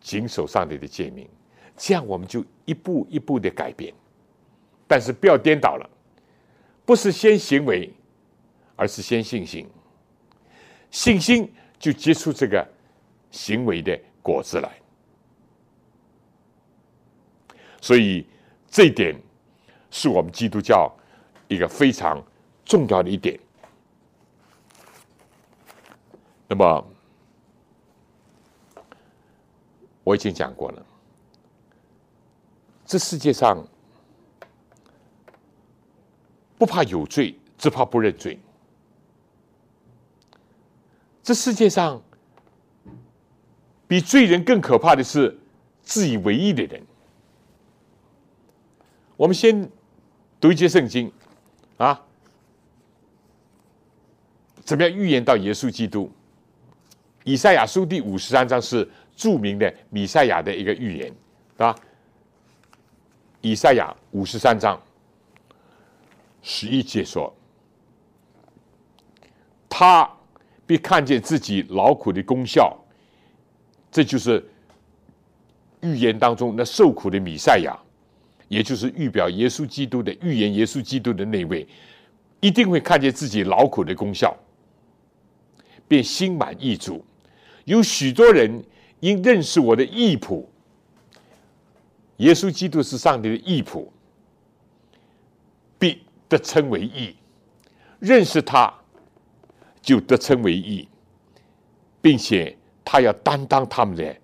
[0.00, 1.28] 谨守上帝的诫命，
[1.76, 3.92] 这样我们就一步一步的改变。
[4.86, 5.90] 但是不要颠倒了，
[6.84, 7.92] 不是先行为，
[8.76, 9.68] 而是先信心。
[10.90, 12.66] 信心就结出这个
[13.36, 14.80] 行为的果子来。
[17.80, 18.26] 所以
[18.68, 19.14] 这一点
[19.90, 20.90] 是我们基督教
[21.46, 22.24] 一个非常
[22.64, 23.38] 重要的一点。
[26.48, 26.90] 那么
[30.02, 30.86] 我已经讲过了，
[32.84, 33.62] 这世界上。
[36.58, 38.40] 不怕有罪，只怕不认罪。
[41.22, 42.02] 这世界上
[43.88, 45.38] 比罪人更可怕的是
[45.82, 46.82] 自以为意的人。
[49.16, 49.68] 我们先
[50.40, 51.10] 读一节圣经
[51.78, 52.00] 啊，
[54.64, 56.10] 怎么样预言到耶稣基督？
[57.24, 61.14] 以赛亚书第五十三章是著名的米赛亚的一个预言
[61.56, 61.74] 啊。
[63.40, 64.80] 以赛亚五十三章。
[66.48, 67.34] 十一节说，
[69.68, 70.08] 他
[70.64, 72.76] 必看见自己劳苦的功效，
[73.96, 74.44] 这就是
[75.80, 77.74] 预言当中那受苦的弥赛亚，
[78.46, 80.52] 也就是预表耶稣基督的预言。
[80.52, 81.66] 耶稣基督的那位，
[82.40, 84.36] 一定会看见自己劳苦的功效，
[85.88, 87.02] 便心满意足。
[87.64, 88.62] 有许多人
[89.00, 90.44] 因认识我的义仆，
[92.18, 93.88] 耶稣基督是上帝的义仆，
[95.78, 96.02] 必。
[96.28, 97.14] 得称为义，
[98.00, 98.74] 认识他
[99.80, 100.88] 就得称为义，
[102.02, 102.55] 并且
[102.86, 104.16] 他要担当他们的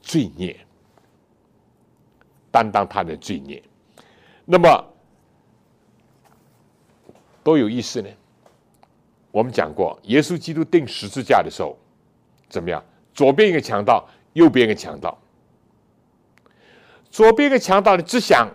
[0.00, 0.56] 罪孽，
[2.52, 3.60] 担当他的罪孽。
[4.44, 4.84] 那么
[7.42, 8.08] 多有意思呢？
[9.32, 11.76] 我们讲过，耶稣基督钉十字架的时候，
[12.48, 12.80] 怎么样？
[13.12, 15.18] 左边一个强盗，右边一个强盗，
[17.10, 18.48] 左边一个强盗呢，只想。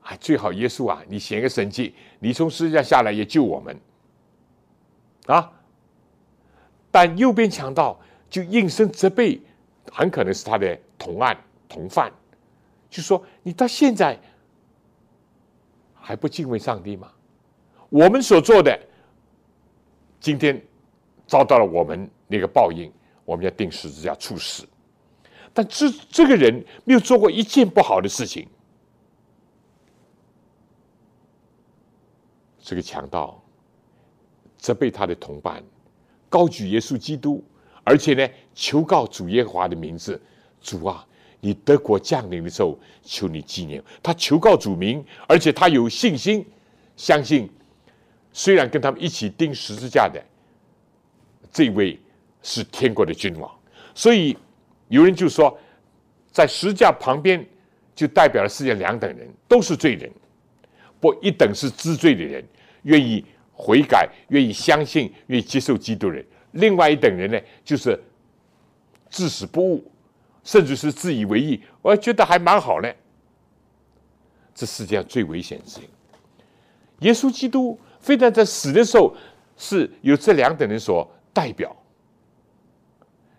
[0.00, 3.78] 啊，最好耶稣啊，你显个神迹，你从十字架下来也救我们
[5.26, 5.52] 啊！
[6.90, 9.40] 但右边强盗就应声责备，
[9.90, 11.36] 很可能是他的同案
[11.68, 12.12] 同犯，
[12.90, 14.18] 就说你到现在
[15.94, 17.12] 还不敬畏上帝吗？
[17.88, 18.78] 我们所做的，
[20.20, 20.62] 今天
[21.26, 22.92] 遭到了我们那个报应，
[23.24, 24.68] 我们要定十字架处死。
[25.54, 28.46] 但这这个人没有做过一件不好的事情。
[32.60, 33.42] 这个强盗
[34.58, 35.64] 责备他的同伴，
[36.28, 37.42] 高举耶稣基督，
[37.88, 40.20] 而且呢，求告主耶和华的名字。
[40.60, 41.06] 主啊，
[41.40, 44.12] 你德国降临的时候，求你纪念他。
[44.12, 46.44] 求告主名，而且他有信心，
[46.96, 47.48] 相信
[48.30, 50.22] 虽然跟他们一起钉十字架的
[51.50, 51.98] 这位
[52.42, 53.50] 是天国的君王，
[53.94, 54.36] 所以
[54.88, 55.58] 有人就说，
[56.30, 57.42] 在十字架旁边
[57.94, 60.10] 就代表了世界两等人，都是罪人。
[61.00, 62.44] 不一等是知罪的人。
[62.82, 66.24] 愿意悔改、愿意相信、愿意接受基督人，
[66.58, 67.98] 另外一等人呢，就是
[69.08, 69.90] 至死不悟，
[70.44, 71.60] 甚至是自以为意。
[71.82, 72.92] 我觉得还蛮好呢。
[74.54, 75.88] 这世界上最危险的事情，
[77.00, 79.14] 耶稣基督非但在死的时候
[79.56, 81.74] 是由这两等人所代表，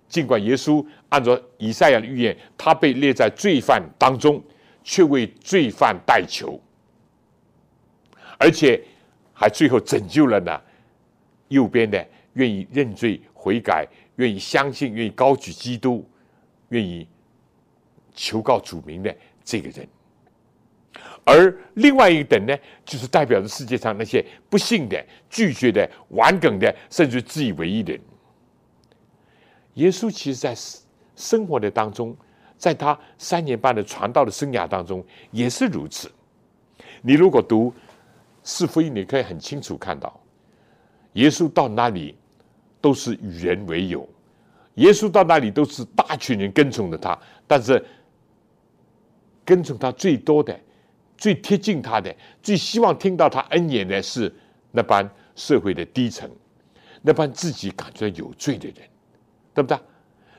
[0.07, 4.41] 尽管耶稣按照以赛亚的预言，他被列在罪犯当中，
[4.83, 6.59] 却为罪犯代求，
[8.37, 8.83] 而且。
[9.41, 10.61] 还最后拯救了呢，
[11.47, 16.07] 右边的愿意认罪悔改、愿意相信、愿意高举基督、
[16.69, 17.07] 愿意
[18.13, 19.87] 求告主名的这个人，
[21.25, 28.01] 而另外一等呢，就是代表着世界上那些不幸的、拒绝的、顽梗的，甚至自以为意的人。
[29.75, 30.55] 耶稣其实在
[31.15, 32.15] 生活的当中，
[32.57, 36.11] 在他三年半的传道的生涯当中也是如此。
[37.01, 37.73] 你如果读。
[38.41, 40.18] 是福音，你可以很清楚看到，
[41.13, 42.15] 耶稣到那里
[42.79, 44.07] 都是与人为友，
[44.75, 47.83] 耶稣到那里都是大群人跟从着他，但是
[49.43, 50.57] 跟从他最多的、
[51.17, 54.33] 最贴近他的、最希望听到他恩言的是
[54.71, 56.29] 那班社会的低层，
[57.01, 58.87] 那班自己感觉有罪的人，
[59.53, 59.77] 对不对？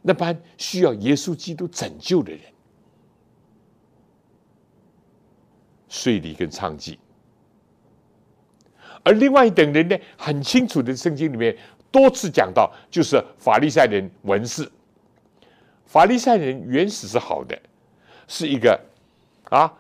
[0.03, 2.41] 那班需要耶稣基督拯救的人，
[5.89, 6.97] 税吏跟娼妓。
[9.03, 11.57] 而另外一等人呢，很清楚的，圣经里面
[11.90, 14.70] 多次讲到，就是法利赛人、文士。
[15.86, 17.59] 法利赛人原始是好的，
[18.28, 18.78] 是一个
[19.48, 19.72] 啊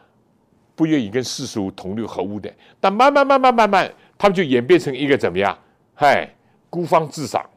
[0.74, 2.52] 不愿意跟世俗同流合污的。
[2.80, 5.56] 但慢慢慢慢慢慢，他们就演变成一个怎么样？
[5.94, 6.28] 嗨，
[6.68, 7.48] 孤芳自赏。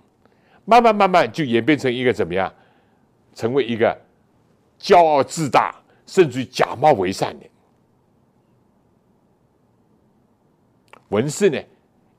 [0.65, 2.53] 慢慢慢慢就演变成一个怎么样？
[3.33, 3.99] 成为一个
[4.79, 5.73] 骄傲自大，
[6.05, 7.45] 甚至于假冒为善的。
[11.13, 11.61] 文士呢，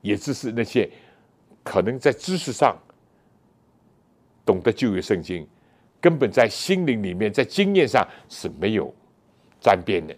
[0.01, 0.89] 也只是那些
[1.61, 2.77] 可能在知识上
[4.45, 5.45] 懂得旧约圣经，
[5.99, 8.93] 根本在心灵里面，在经验上是没有
[9.59, 10.15] 沾边的。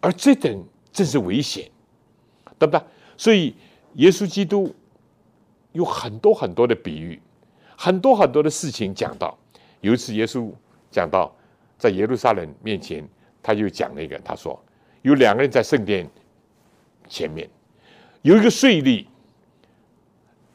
[0.00, 1.68] 而这等正是危险，
[2.60, 2.80] 对不对？
[3.16, 3.52] 所以
[3.94, 4.72] 耶稣基督
[5.72, 7.20] 有很多很多的比喻，
[7.76, 9.36] 很多很多的事情讲到。
[9.80, 10.52] 有一次，耶稣
[10.92, 11.34] 讲到
[11.76, 13.06] 在耶路撒冷面前，
[13.42, 14.62] 他就讲了一个，他说。
[15.06, 16.04] 有两个人在圣殿
[17.08, 17.48] 前面，
[18.22, 19.06] 有一个税吏，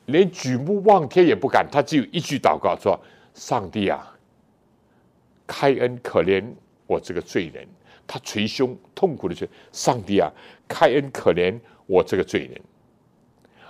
[0.08, 3.00] 连举目望天也不敢，他只有一句祷告说
[3.34, 4.14] ：“上帝啊，
[5.48, 6.44] 开恩可怜
[6.86, 7.66] 我这个罪人。”
[8.06, 10.30] 他捶胸痛苦的说：“上帝啊，
[10.68, 12.62] 开恩可怜我这个罪人。”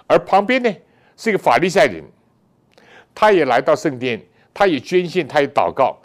[0.09, 0.75] 而旁边呢
[1.15, 2.03] 是一个法利赛人，
[3.13, 4.19] 他也来到圣殿，
[4.51, 5.95] 他也捐献，他也祷告。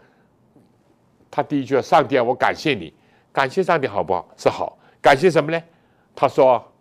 [1.30, 2.92] 他第一句：“上帝啊，我感谢你。”
[3.36, 4.26] 感谢上帝好不好？
[4.34, 4.78] 是好。
[4.98, 5.62] 感谢什么呢？
[6.14, 6.72] 他说：“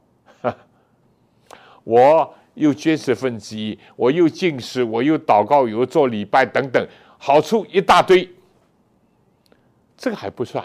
[1.84, 6.88] 我又捐十分之一，我又进食，我又祷告，又做礼拜等等，
[7.18, 8.34] 好处一大堆。
[9.98, 10.64] 这个还不算。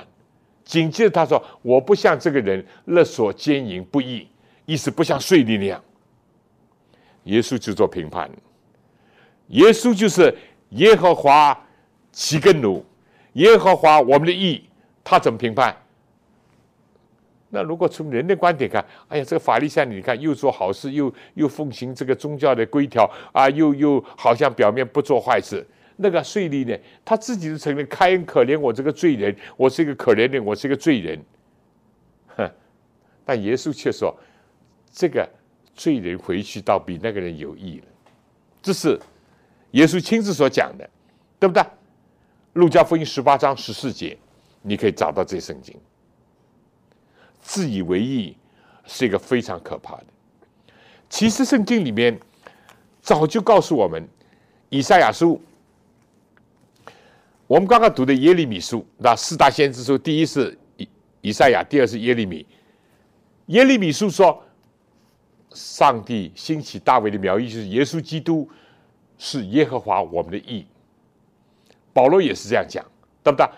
[0.64, 4.28] 紧接着他说：‘我不像这个人勒索奸淫不义，
[4.66, 5.82] 意思不像税吏那样。’
[7.24, 8.30] 耶稣就做评判。
[9.48, 10.32] 耶稣就是
[10.68, 11.66] 耶和华
[12.12, 12.86] 齐根奴，
[13.32, 14.66] 耶和华我们的义。”
[15.04, 15.74] 他怎么评判？
[17.52, 25.66] 那如果从人的观点看，哎呀，这个法利赛，你看又做好事，又又奉行这个宗教的规条啊，又又好像表面不做坏事。
[25.96, 31.20] 那个税吏呢，他自己是承认开恩可怜我这个罪人，我是一个可怜人，我是一个罪人。
[32.36, 32.48] 哼，
[33.24, 34.16] 但耶稣却说，
[34.92, 35.28] 这个
[35.74, 37.86] 罪人回去倒比那个人有益了。
[38.62, 38.96] 这是
[39.72, 40.88] 耶稣亲自所讲的，
[41.40, 41.62] 对不对？
[42.52, 44.16] 路加福音十八章十四节。
[44.62, 45.74] 你可以找到这圣经，
[47.40, 48.36] 自以为意
[48.84, 50.06] 是一个非常可怕的。
[51.08, 52.18] 其实圣经里面
[53.00, 54.06] 早就告诉我们，
[54.68, 55.40] 以赛亚书，
[57.46, 60.88] 我们刚刚读的耶利米书，那四大先知书，第一是以
[61.22, 62.46] 以赛亚，第二是耶利米。
[63.46, 64.40] 耶利米书说，
[65.52, 68.48] 上帝兴起大卫的苗裔，就是耶稣基督，
[69.18, 70.64] 是耶和华我们的义。
[71.92, 72.84] 保罗也是这样讲，
[73.24, 73.48] 对不对？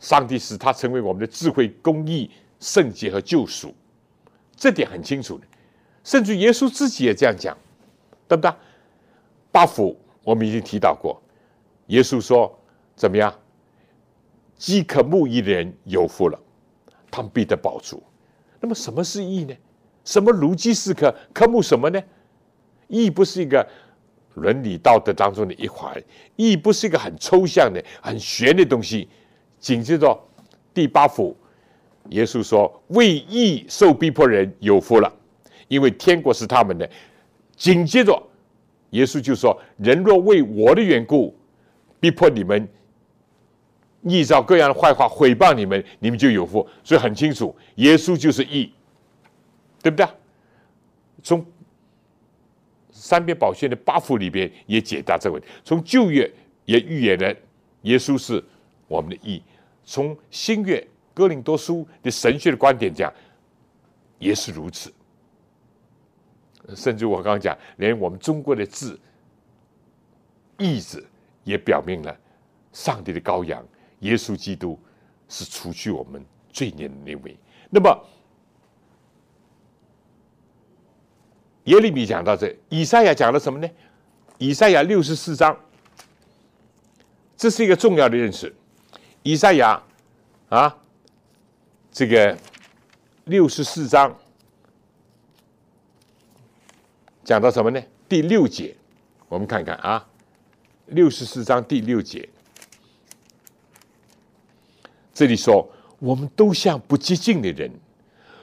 [0.00, 2.30] 上帝使他成为我们的智慧、公义、
[2.60, 3.74] 圣洁和救赎，
[4.56, 5.44] 这点很清楚的。
[6.04, 7.56] 甚至耶稣自己也这样讲，
[8.26, 8.52] 对不对？
[9.50, 11.20] 八福我们已经提到过，
[11.88, 12.58] 耶稣说
[12.94, 13.34] 怎么样？
[14.56, 16.40] 饥渴慕义的人有福了，
[17.10, 18.02] 他们必得饱足。
[18.60, 19.54] 那么什么是义呢？
[20.04, 21.14] 什么如饥似渴？
[21.32, 22.02] 渴慕什么呢？
[22.88, 23.68] 义不是一个
[24.34, 26.02] 伦理道德当中的一环，
[26.36, 29.08] 义不是一个很抽象的、很玄的东西。
[29.60, 30.18] 紧接着
[30.72, 31.36] 第八福，
[32.10, 35.12] 耶稣说：“为义受逼迫人有福了，
[35.66, 36.88] 因为天国是他们的。”
[37.56, 38.22] 紧接着，
[38.90, 41.36] 耶稣就说：“人若为我的缘故
[41.98, 42.68] 逼迫你们，
[44.02, 48.72] 依照各样的坏话毁谤你们，你们就有福。”所以很清楚，耶稣就是义，
[49.82, 50.06] 对不对？
[51.22, 51.44] 从
[52.92, 56.30] 三边宝训的八福里边也解答这个问题，从旧约
[56.64, 57.34] 也预言了
[57.82, 58.42] 耶稣是。
[58.88, 59.40] 我们的义，
[59.84, 60.84] 从新月
[61.14, 63.12] 哥林多书的神学的观点讲，
[64.18, 64.92] 也是如此。
[66.74, 68.98] 甚至我刚刚讲，连我们中国的字
[70.58, 71.06] “义”字，
[71.44, 72.14] 也表明了
[72.72, 73.64] 上帝的羔羊
[74.00, 74.78] 耶稣基督
[75.28, 77.36] 是除去我们罪孽的那位。
[77.70, 78.04] 那么，
[81.64, 83.68] 耶利米讲到这，以赛亚讲了什么呢？
[84.36, 85.58] 以赛亚六十四章，
[87.36, 88.54] 这是一个重要的认识。
[89.28, 89.82] 以赛亚
[90.48, 90.74] 啊，
[91.92, 92.34] 这个
[93.24, 94.16] 六十四章
[97.22, 97.82] 讲到什么呢？
[98.08, 98.74] 第六节，
[99.28, 100.08] 我们看看啊，
[100.86, 102.26] 六十四章第六节，
[105.12, 107.70] 这里说：我们都像不洁净的人，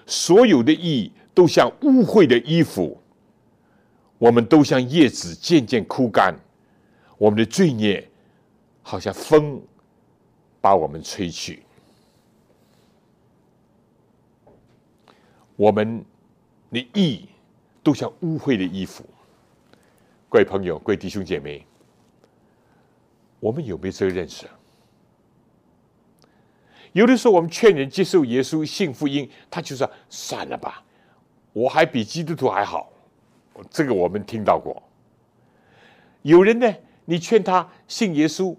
[0.06, 3.02] 所有的义都像污秽的衣服，
[4.20, 6.40] 我们都像叶子渐渐枯干，
[7.18, 8.08] 我们的罪孽
[8.84, 9.60] 好像风。
[10.66, 11.62] 把我们吹去，
[15.56, 16.04] 我们
[16.72, 17.30] 的意
[17.84, 19.06] 都像污秽的衣服。
[20.28, 21.64] 各位朋友，各位弟兄姐妹，
[23.40, 24.48] 我们有没有这个认识？
[26.94, 30.84] 有的时候我们劝人接受耶稣、信福音，他就说算了吧，
[31.54, 32.92] 我还比基督徒还好。
[33.70, 34.82] 这个我们听到过。
[36.24, 36.74] 有人呢，
[37.06, 38.58] 你劝他信耶稣，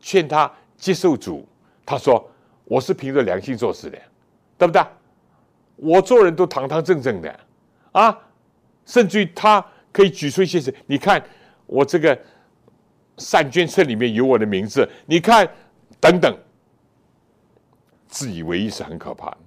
[0.00, 0.52] 劝他
[0.84, 1.48] 接受主，
[1.86, 2.30] 他说
[2.66, 3.98] 我是凭着良心做事的，
[4.58, 4.84] 对不对？
[5.76, 7.40] 我做人都堂堂正正的
[7.92, 8.14] 啊，
[8.84, 11.24] 甚至于他可以举出一些事，你看
[11.64, 12.20] 我这个
[13.16, 15.48] 善捐册里面有我的名字，你看
[15.98, 16.36] 等等。
[18.06, 19.38] 自以为意是很可怕的。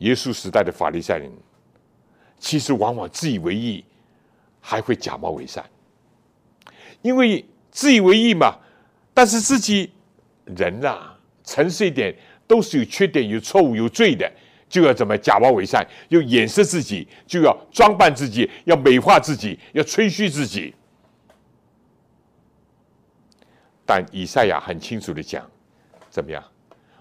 [0.00, 1.32] 耶稣时代的法利赛人，
[2.38, 3.82] 其实往往自以为意，
[4.60, 5.64] 还会假冒为善。
[7.00, 8.58] 因为自以为意嘛，
[9.12, 9.92] 但是自己
[10.44, 12.14] 人啊，诚实一点，
[12.46, 14.30] 都是有缺点、有错误、有罪的，
[14.68, 20.74] 就要怎么假冒伪善，要掩饰自己，就要装扮自己，要美化自己，要吹嘘自己。
[23.84, 25.44] 但以赛亚很清楚的讲，
[26.08, 26.42] 怎么样？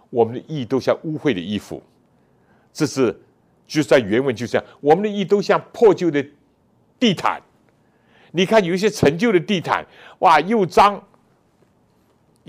[0.10, 1.84] 我们的衣都像污秽的衣服，
[2.74, 3.16] 这是
[3.68, 4.68] 就在原文就这样。
[4.82, 6.26] 我们的衣都像破旧的
[7.00, 7.40] 地毯。
[8.32, 9.86] 你看有一些陈旧的地毯，
[10.20, 11.08] 哇，又脏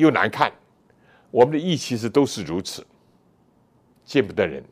[0.01, 0.53] 又难看。
[1.31, 2.85] 我们的意其实都是如此，
[4.05, 4.65] 见不得人，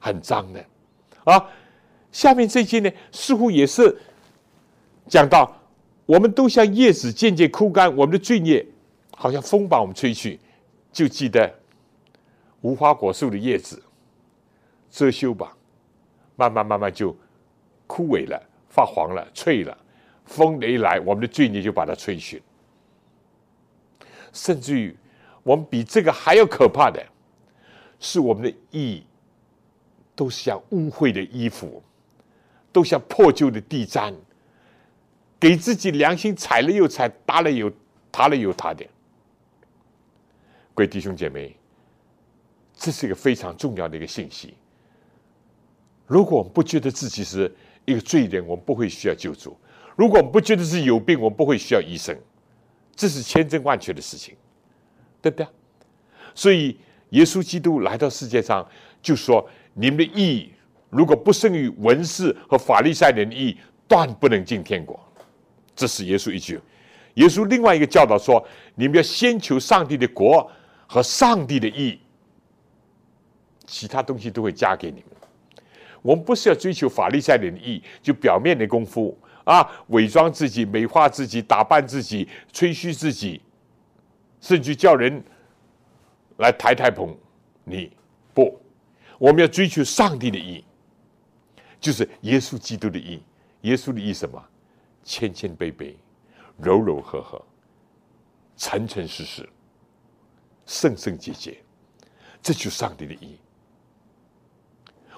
[0.00, 0.64] 很脏的
[1.24, 1.48] 啊。
[2.10, 3.96] 下面这些呢，似乎也是
[5.06, 5.56] 讲到，
[6.04, 8.66] 我们都像叶子渐渐枯干，我们的罪孽
[9.16, 10.40] 好像风把我们吹去，
[10.92, 11.54] 就记得。
[12.60, 13.82] 无花果树的叶子
[14.90, 15.56] 遮羞吧，
[16.36, 17.16] 慢慢慢慢就
[17.86, 19.76] 枯萎了、发黄了、脆了。
[20.26, 22.40] 风一来，我们的罪孽就把它吹去。
[24.32, 24.96] 甚至于，
[25.42, 27.04] 我们比这个还要可怕的，
[28.00, 29.04] 是我们的意
[30.14, 31.82] 都像污秽的衣服，
[32.72, 34.14] 都像破旧的地毡，
[35.38, 37.70] 给自己良心踩了又踩，搭了又
[38.10, 38.84] 打了又打的。
[40.74, 41.56] 各位弟兄姐妹。
[42.74, 44.54] 这是一个非常重要的一个信息。
[46.04, 47.54] 如果我们不觉得自己是
[47.84, 49.56] 一个罪人，我们不会需要救助；
[49.94, 52.18] 如果我们不觉得是有病，我们不会需要医生。
[52.94, 54.36] 这是千真万确的事情，
[55.20, 55.46] 对不对？
[56.34, 56.78] 所以，
[57.10, 58.66] 耶稣基督来到世界上，
[59.02, 60.50] 就说：“你们的义
[60.90, 63.56] 如果不胜于文士和法利赛人的义，
[63.88, 64.98] 断不能进天国。”
[65.74, 66.60] 这是耶稣一句。
[67.14, 68.42] 耶稣另外一个教导说
[68.74, 70.50] ：“你们要先求上帝的国
[70.86, 71.98] 和上帝的义。”
[73.66, 75.04] 其他东西都会加给你们。
[76.02, 83.42] 我们不是要追求法利赛人的义，就表面的功夫啊，伪装自己、美化自己、打扮自己、吹嘘自己，
[84.40, 85.22] 甚至叫人
[86.38, 87.16] 来抬抬捧
[87.64, 87.90] 你。
[88.34, 88.58] 不，
[89.18, 90.64] 我们要追求上帝的义，
[91.80, 93.22] 就是耶稣基督的意。
[93.62, 94.42] 耶稣的意什么？
[95.04, 95.94] 谦谦卑卑、
[96.56, 97.44] 柔柔和和、
[98.56, 99.48] 诚诚实实、
[100.64, 101.60] 圣圣洁洁，
[102.40, 103.36] 这就是上帝的义。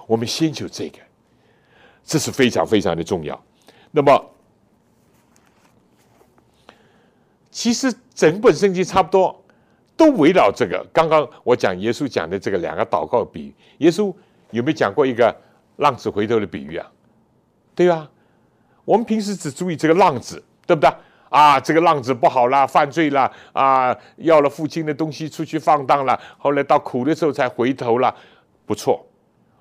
[0.07, 0.99] 我们先求这个，
[2.03, 3.39] 这是非常非常的重要。
[3.95, 4.29] 那么，
[7.49, 9.41] 其实整本圣经差不多
[9.95, 10.85] 都围绕这个。
[10.91, 14.13] 刚刚我讲耶稣讲的这个两个祷告比喻，耶稣
[14.51, 15.33] 有没有讲过一个
[15.77, 16.91] 浪子回头的比喻啊？
[17.73, 18.09] 对吧？
[18.83, 20.91] 我们平时只注意这个浪子，对不对？
[21.29, 28.13] 啊，这个浪子不好啦，犯罪了啊，要了父亲的东西出去放荡了，后来到苦的时候才回头了，
[28.65, 29.05] 不错。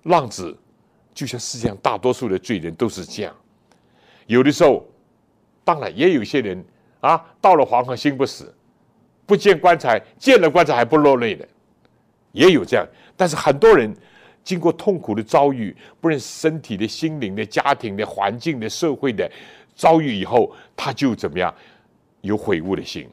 [0.02, 0.58] 浪子
[1.14, 3.32] 就像世界上大多数的罪人都是这样，
[4.26, 4.86] 有的时候，
[5.64, 6.64] 当然也有些人
[7.00, 8.54] 啊，到了黄河心不死，
[9.26, 11.46] 不见棺材，见了棺材还不落泪的，
[12.32, 12.86] 也有这样。
[13.16, 13.94] 但是很多人
[14.42, 19.30] 经过痛苦的遭遇，不论身体的、心灵的、家庭的、环境的、社会的
[19.74, 21.54] 遭遇以后，他就怎么样，
[22.22, 23.08] 有悔悟的心，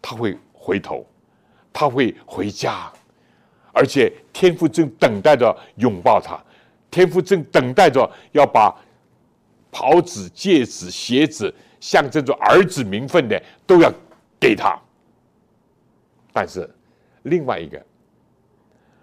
[0.00, 1.06] 他会回头，
[1.72, 2.90] 他会回家。
[3.72, 6.42] 而且天父正等待着拥抱他，
[6.90, 8.74] 天父正等待着要把
[9.76, 13.92] 袍子、戒指、鞋子，象征着儿子名分的都要
[14.40, 14.74] 给他。
[16.32, 16.66] 但是
[17.24, 17.78] 另外一个，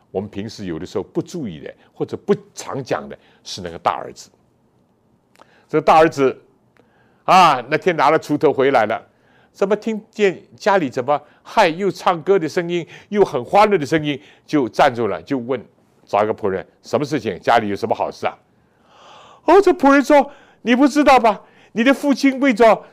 [0.09, 4.31] 我们平时有的时候不注意的，或者不常讲的是那个大儿子。
[5.69, 6.35] 这个大儿子
[7.25, 8.99] 啊，那天拿了锄头回来了。
[9.51, 15.63] 怎么听见家里怎么嗨又唱歌的声音，又很欢乐的声音，就站住了，就问
[16.03, 17.39] 找一个仆人，什么事情？
[17.39, 18.35] 家里有什么好事啊？
[19.45, 20.31] 哦，这仆人说
[20.63, 21.39] ：“你不知道吧？
[21.73, 22.83] 你的父亲为着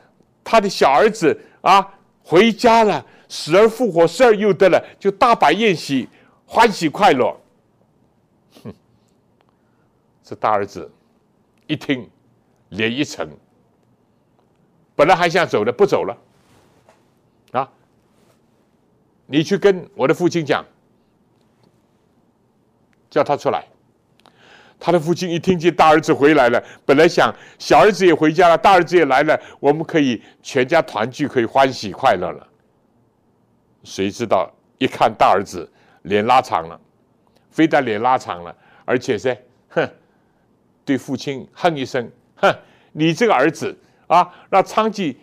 [0.43, 6.07] 他的小儿子啊回家了，死而复活，生而又得了，就大摆宴席，
[6.45, 7.39] 欢喜快乐。”
[8.63, 8.73] 哼，
[10.23, 10.91] 这大儿子
[11.67, 12.09] 一听，
[12.69, 13.29] 脸一沉，
[14.95, 16.17] 本来还想走的，不走了。
[17.51, 17.69] 啊
[19.27, 20.65] 你去跟我的父亲讲，
[23.09, 23.65] 叫他出来。”
[24.83, 32.47] 他的父亲一听见大儿子回来了，本来想小儿子也回家了，大儿子也来了，我们可以全家团聚，可以欢喜快乐了。
[33.83, 35.71] 谁知道一看大儿子
[36.01, 36.81] 脸拉长了，
[37.51, 39.37] 非但脸拉长了，而且是
[39.69, 39.87] 哼，
[40.83, 42.51] 对父亲哼一声，哼，
[42.91, 43.77] 你这个儿子
[44.07, 45.15] 啊，让娼妓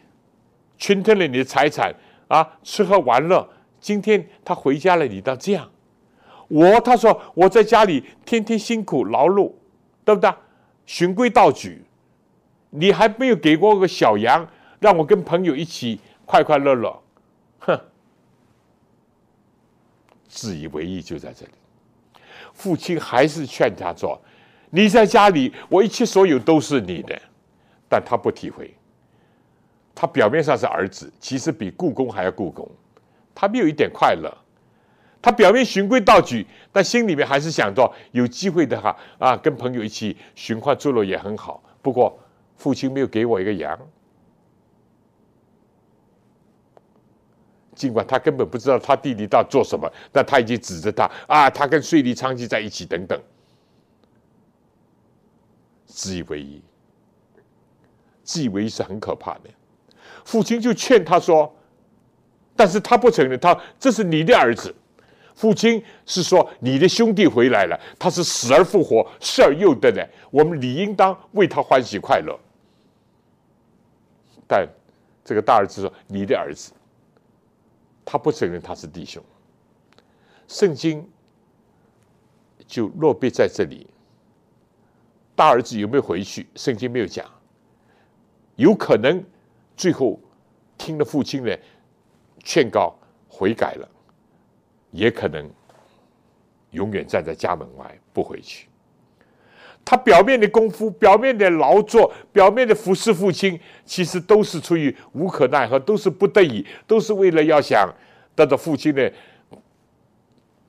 [0.78, 1.92] 侵吞了你的财产
[2.28, 3.48] 啊，吃喝玩乐，
[3.80, 5.68] 今天他回家了，你倒这样。
[6.48, 9.52] 我他说我在家里天天辛苦劳碌，
[10.04, 10.32] 对不对？
[10.86, 11.82] 循规蹈矩，
[12.70, 14.48] 你还没有给过我个小羊，
[14.80, 17.02] 让我跟朋友一起快快乐乐，
[17.58, 17.80] 哼！
[20.26, 21.52] 自以为意就在这里。
[22.54, 24.18] 父亲还是劝他说
[24.70, 27.20] ：“你在家里，我一切所有都是你的。”
[27.88, 28.74] 但他不体会。
[29.94, 32.70] 他表面上是儿子，其实比故宫还要故宫，
[33.34, 34.34] 他没有一点快乐。
[35.20, 41.62] 他表面循规蹈矩，但心里面还是想着有机会的哈啊，跟朋友一起寻欢作乐也很好。
[41.82, 42.18] 不过
[42.56, 43.78] 父亲没有给我一个羊，
[47.74, 53.20] 尽管他根本不知道他弟弟到做什么，但他已经指着他啊，他跟税利昌吉在一起等等，
[55.86, 56.62] 自以为意，
[58.22, 59.50] 自以为是很可怕的。
[60.24, 61.52] 父亲就劝他说，
[62.54, 64.72] 但是他不承认，他这是你的儿子。
[65.38, 72.36] 父亲是说：“你的兄弟回来了，他是死而复活、失而又得的，我们理应当为他欢喜快乐。”
[74.48, 74.68] 但
[75.24, 76.72] 这个大儿子说：“你的儿子，
[78.04, 79.22] 他不承认他是弟兄。”
[80.48, 81.08] 圣经
[82.66, 83.86] 就落笔在这里。
[85.36, 86.48] 大儿子有没有回去？
[86.56, 87.24] 圣经没有讲。
[88.56, 89.24] 有可能
[89.76, 90.18] 最后
[90.76, 91.56] 听了父亲的
[92.42, 92.92] 劝告，
[93.28, 93.88] 悔改了。
[94.90, 95.50] 也可能
[96.70, 98.66] 永远站在家门外不回去。
[99.84, 107.90] 他表面的功夫、表面的劳作、表面的服侍父亲，其实都是出于无可奈何，都是不得已，都是为了要想
[108.34, 109.10] 得到父亲的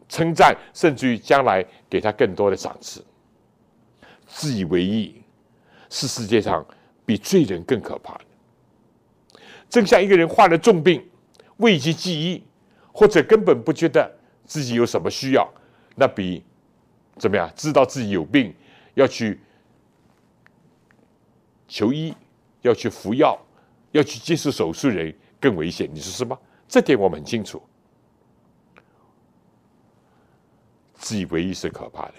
[0.07, 3.03] 称赞，甚至于将来给他更多的赏赐。
[4.25, 5.21] 自以为意
[5.89, 6.65] 是世界上
[7.05, 8.21] 比罪人更可怕的。
[9.69, 11.05] 正像一个人患了重病，
[11.57, 12.41] 未及记忆。
[12.99, 15.49] 或者根本不觉得自己有什么需要，
[15.95, 16.43] 那比
[17.15, 18.53] 怎么样知道自己有病
[18.93, 19.39] 要去
[21.65, 22.13] 求医、
[22.61, 23.39] 要去服药、
[23.93, 25.89] 要去接受手术人更危险。
[25.93, 26.37] 你说是吗？
[26.67, 27.63] 这点我们很清楚。
[30.95, 32.15] 自以为意是可怕的。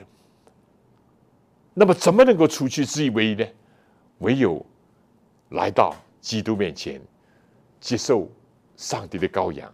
[1.75, 3.47] 那么怎么能够除去自以为意呢？
[4.21, 4.65] 唯有
[5.51, 6.99] 来到基督面前，
[7.81, 8.27] 接受
[8.79, 9.71] 上帝的羔羊。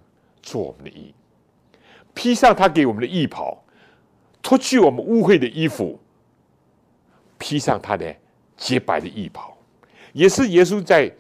[0.47, 1.13] 做我们的衣，
[2.15, 3.65] 披上他给我们的义袍，
[4.41, 5.99] 脱去我们污秽的衣服，
[7.37, 8.15] 披上他的
[8.57, 9.59] 洁白的义袍，
[10.13, 11.13] 也是耶稣在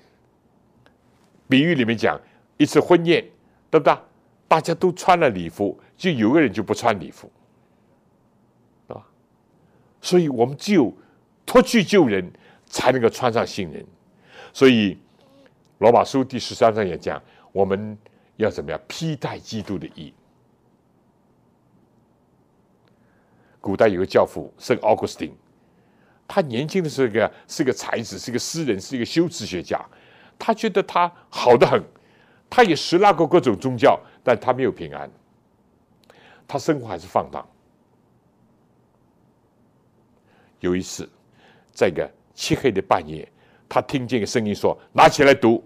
[1.49, 2.21] 比喻里面讲
[2.57, 3.21] 一次婚宴，
[3.69, 3.99] 对不对？
[4.47, 7.29] 大家都穿了礼服，就有个人就不穿礼服，
[8.87, 9.05] 啊，
[10.01, 10.97] 所以我们只有
[11.45, 12.31] 脱去旧人，
[12.67, 13.85] 才能够穿上新人。
[14.53, 14.97] 所以
[15.79, 17.21] 罗马书第十三章也讲
[17.51, 17.99] 我们。
[18.37, 20.13] 要怎么样披戴基督的义？
[23.61, 25.35] 古代有个教父圣奥古斯丁，
[26.29, 29.85] 他年轻的时候个是个才子，是个诗人，是一个修辞学家。
[30.39, 31.83] 他觉得他好的很，
[32.49, 35.11] 他也拾拉过各种宗教，但他没有平安。
[36.47, 37.45] 他生活还是放荡。
[40.61, 41.09] 有一次，
[41.73, 43.29] 在一个漆黑的半夜，
[43.69, 45.63] 他听见个声音说：“拿起来读。”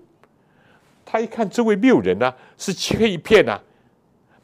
[1.10, 3.60] 他一看周围没有人呢，是漆黑一片呢，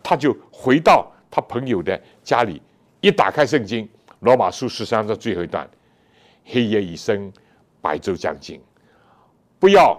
[0.03, 2.61] 他就回到他朋友的家里，
[3.01, 3.87] 一打开圣经，
[4.19, 5.71] 《罗马书》十三章最后一段
[6.45, 7.33] ：“黑夜已深，
[7.81, 8.61] 白昼将近，
[9.61, 9.97] 不要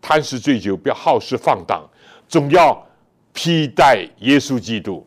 [0.00, 1.86] 贪食醉酒，不要好事放荡，
[2.26, 2.82] 总要
[3.34, 5.06] 披戴耶稣基督，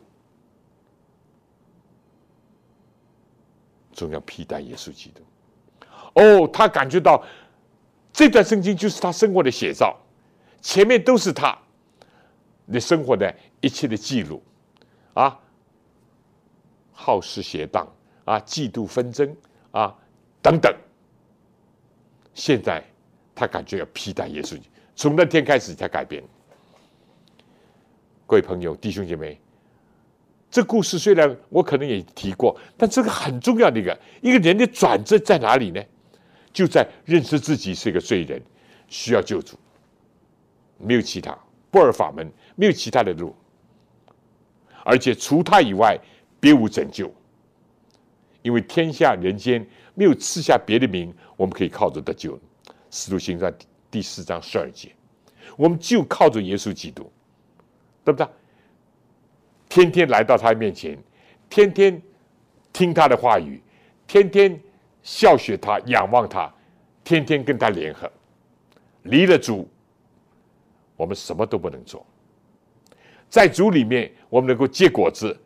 [3.92, 5.20] 总要披戴耶稣基督。”
[6.14, 7.20] 哦，他感觉到
[8.12, 9.98] 这段圣经就是他生活的写照。
[10.64, 11.56] 前面都是他
[12.72, 14.42] 的生活的一切的记录，
[15.12, 15.38] 啊，
[16.90, 17.86] 好事邪荡
[18.24, 19.36] 啊，嫉妒纷争
[19.72, 19.94] 啊
[20.40, 20.74] 等等。
[22.32, 22.82] 现在
[23.34, 24.58] 他感觉要批戴耶稣，
[24.96, 26.24] 从那天开始才改变。
[28.26, 29.38] 各位朋友、弟兄姐妹，
[30.50, 35.84] 这故事虽然我可能也提过，但这个很重要的一个一个人的转折在哪里呢？
[36.54, 38.42] 就在认识自己是一个罪人，
[38.88, 39.58] 需要救主。
[40.84, 41.36] 没有其他
[41.70, 43.34] 不二法门，没有其他的路。
[44.84, 45.98] 而且除他以外
[46.38, 47.12] 别无拯救。
[48.42, 52.38] 因为天下人间没有赐下别的名，我们可以靠着得救。
[52.90, 53.52] 使徒行传
[53.90, 54.94] 第四章十二节，
[55.56, 57.10] 我们就靠着耶稣基督，
[58.04, 58.28] 对不对？
[59.66, 61.02] 天天来到他面前，
[61.48, 62.00] 天天
[62.70, 63.62] 听他的话语，
[64.06, 64.60] 天天
[65.02, 66.52] 笑学他，仰望他，
[67.02, 68.08] 天天跟他联合。
[69.04, 69.66] 离了主，
[70.96, 72.04] 我们什么都不能做。
[73.28, 75.36] 在主里面，我们能够结果子，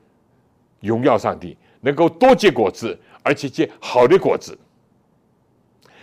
[0.81, 1.57] 荣耀上帝。
[1.81, 4.59] 能够多结果子，而且结好的果子，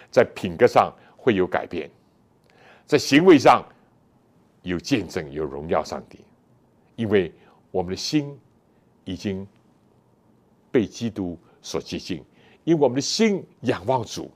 [0.09, 1.91] 在品格上会有改变，
[2.85, 3.61] 在行为上
[4.61, 6.19] 有见证，有荣耀上帝，
[6.95, 7.29] 因为
[7.71, 8.39] 我们的心
[9.03, 9.45] 已经
[10.71, 12.23] 被基督所接近，
[12.63, 14.31] 因为我们的心仰望主，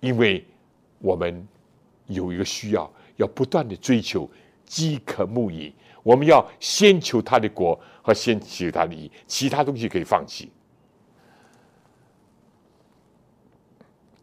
[0.00, 0.46] 因为
[0.98, 1.48] 我们
[2.08, 2.92] 有一个需要，
[3.22, 4.28] 要不断的追求，
[4.66, 5.72] 饥渴慕义。
[6.02, 10.50] 我们要先求他的国和先求他的利益，其他东西可以放弃。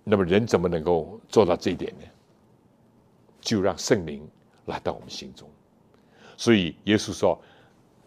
[0.04, 2.06] 那么人怎么能够做到这一点呢？
[3.39, 4.28] 就让圣灵
[4.66, 5.50] 来到我们心中。
[6.36, 7.41] 所以耶稣说：“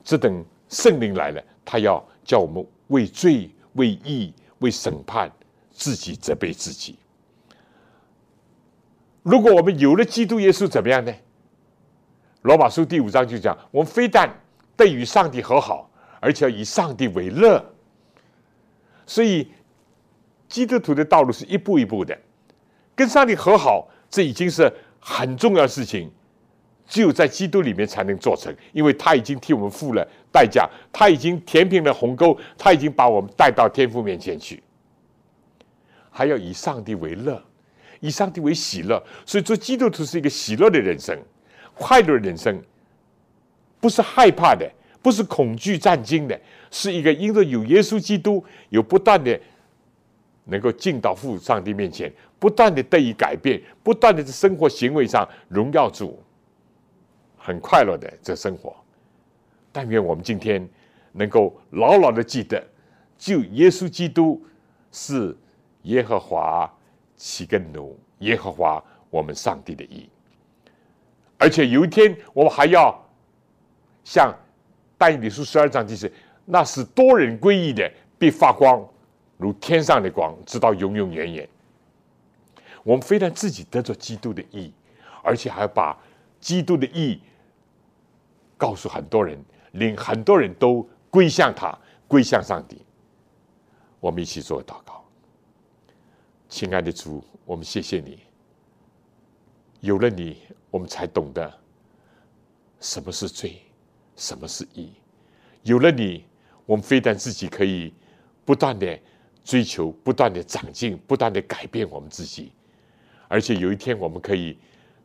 [0.04, 5.32] 这等圣灵来了，他要叫我们为罪、为义、为审判，
[5.70, 6.98] 自己责备自己。
[9.22, 11.12] 如果我们有了基督耶稣，怎么样呢？”
[12.42, 14.28] 罗马书第五章就讲，我们非但
[14.76, 17.64] 得与上帝和好，而且要以上帝为乐。
[19.06, 19.48] 所以，
[20.48, 22.18] 基督徒的道路是一步一步的，
[22.96, 26.10] 跟上帝和好，这已经是很重要的事情。
[26.84, 34.62] 只有在基督里面才能做成，因为他已经替我们付了代价，他已经填平了鸿沟，他已经把我们带到天父面前去。
[36.10, 37.42] 还要以上帝为乐，
[38.02, 39.02] 以上帝为喜乐。
[39.24, 41.18] 所以，做基督徒是一个喜乐的人生。
[41.74, 42.62] 快乐的人生，
[43.80, 46.38] 不是害怕的，不是恐惧战惊的，
[46.70, 49.40] 是一个因着有耶稣基督，有不断的
[50.44, 56.22] 能够进到父上帝面前，不断的得以改变，不断的在生活行为上荣耀主，
[57.38, 58.76] 很快乐的这生活。
[59.72, 60.68] 但愿我们今天
[61.12, 62.62] 能够牢牢的记得，
[63.16, 64.44] 就耶稣基督
[64.92, 65.34] 是
[65.84, 66.70] 耶和华
[67.24, 70.08] 起根奴，耶和华我们上帝的意。
[71.38, 72.92] 而且有一天，我们还要
[74.02, 74.34] 像
[74.98, 76.12] 但以理书十二章记是，
[76.44, 78.84] 那是多人归义的，必发光
[79.36, 81.48] 如天上的光，直到永永远远。
[82.82, 84.72] 我们非但自己得着基督的意，
[85.22, 85.96] 而且还把
[86.40, 87.20] 基督的意
[88.56, 89.40] 告诉很多人，
[89.72, 92.84] 令很多人都归向他，归向上帝。
[94.00, 94.81] 我们一起做到，
[96.62, 98.20] 亲爱的主，我们谢谢你，
[99.80, 100.36] 有了你。
[100.70, 101.52] 我们才懂得
[102.78, 103.62] 什么是罪，
[104.14, 104.92] 什么是义。
[105.64, 106.24] 有了你，
[106.64, 107.92] 我们非但自己可以
[108.44, 108.96] 不断的
[109.42, 112.52] 追求、不断的长进、不断的改变我们自己，
[113.26, 114.56] 而且有一天我们可以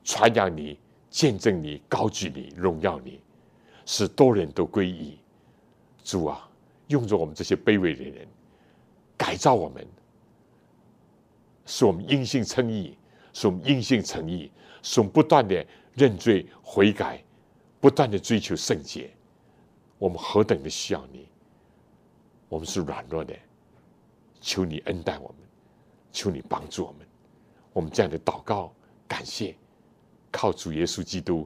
[0.03, 0.79] 传扬你、
[1.09, 3.19] 见证你、高举你、荣耀你，
[3.83, 5.17] 使多人都归依。
[6.03, 6.47] 主啊，
[6.89, 8.27] 用着我们这些卑微的人，
[9.17, 9.83] 改造我们，
[11.67, 12.97] 使我们因信称义，
[13.31, 14.51] 使我们因信诚义。
[14.81, 17.21] 从不断的认罪悔改，
[17.81, 19.11] 不断的追求圣洁，
[19.97, 21.27] 我们何等的需要你！
[22.47, 23.35] 我们是软弱的，
[24.39, 25.37] 求你恩待我们，
[26.13, 27.05] 求你帮助我们。
[27.73, 28.73] 我们这样的祷告、
[29.09, 29.57] 感谢，
[30.31, 31.45] 靠主耶稣基督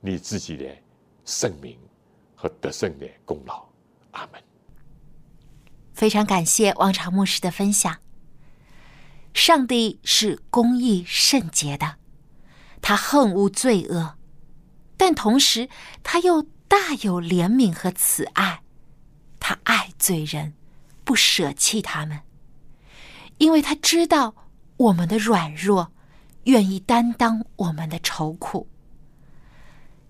[0.00, 0.66] 你自己的
[1.24, 1.78] 圣名
[2.34, 3.64] 和得胜的功劳。
[4.10, 4.42] 阿门。
[5.94, 8.05] 非常感谢王朝牧师的分享。
[9.36, 11.96] 上帝是公义圣洁的。
[12.80, 14.14] 他恨恶罪恶，
[14.96, 15.68] 但同时
[16.02, 18.62] 他又大有怜悯和慈爱。
[19.38, 20.54] 他爱罪人，
[21.04, 22.22] 不舍弃他们，
[23.36, 24.34] 因为他知道
[24.78, 25.92] 我们的软弱，
[26.44, 28.66] 愿意担当我们的愁苦。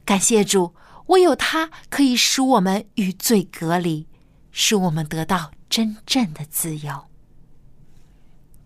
[0.05, 0.73] 感谢主，
[1.07, 4.07] 唯有他可以使我们与罪隔离，
[4.53, 7.06] 使我们得到真正的自由。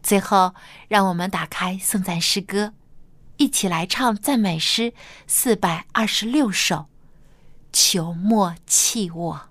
[0.03, 0.55] 最后，
[0.89, 2.73] 让我们打开颂赞诗歌。
[3.37, 4.93] 一起来唱赞美诗
[5.27, 6.87] 四百二十六首，
[7.73, 9.50] 求莫弃我。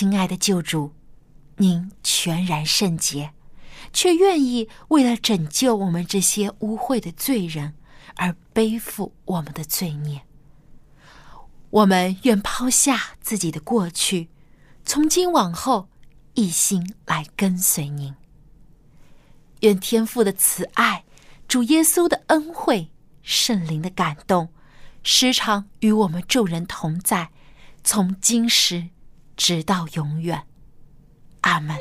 [0.00, 0.94] 亲爱的救主，
[1.58, 3.34] 您全然圣洁，
[3.92, 7.74] 却愿意为了拯救我们这些污秽的罪人
[8.16, 10.22] 而背负我们的罪孽。
[11.68, 14.30] 我们愿抛下自己的过去，
[14.86, 15.90] 从今往后
[16.32, 18.14] 一心来跟随您。
[19.60, 21.04] 愿天父的慈爱、
[21.46, 22.90] 主耶稣的恩惠、
[23.20, 24.48] 圣灵的感动，
[25.02, 27.28] 时常与我们众人同在，
[27.84, 28.88] 从今时。
[29.42, 30.38] 直到永远，
[31.40, 31.74] 阿门。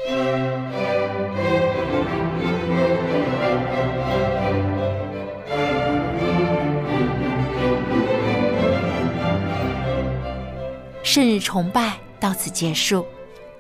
[11.04, 13.06] 圣日崇拜到此结束，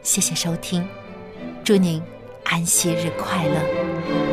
[0.01, 0.87] 谢谢收听，
[1.65, 2.01] 祝您
[2.45, 4.28] 安息日快乐。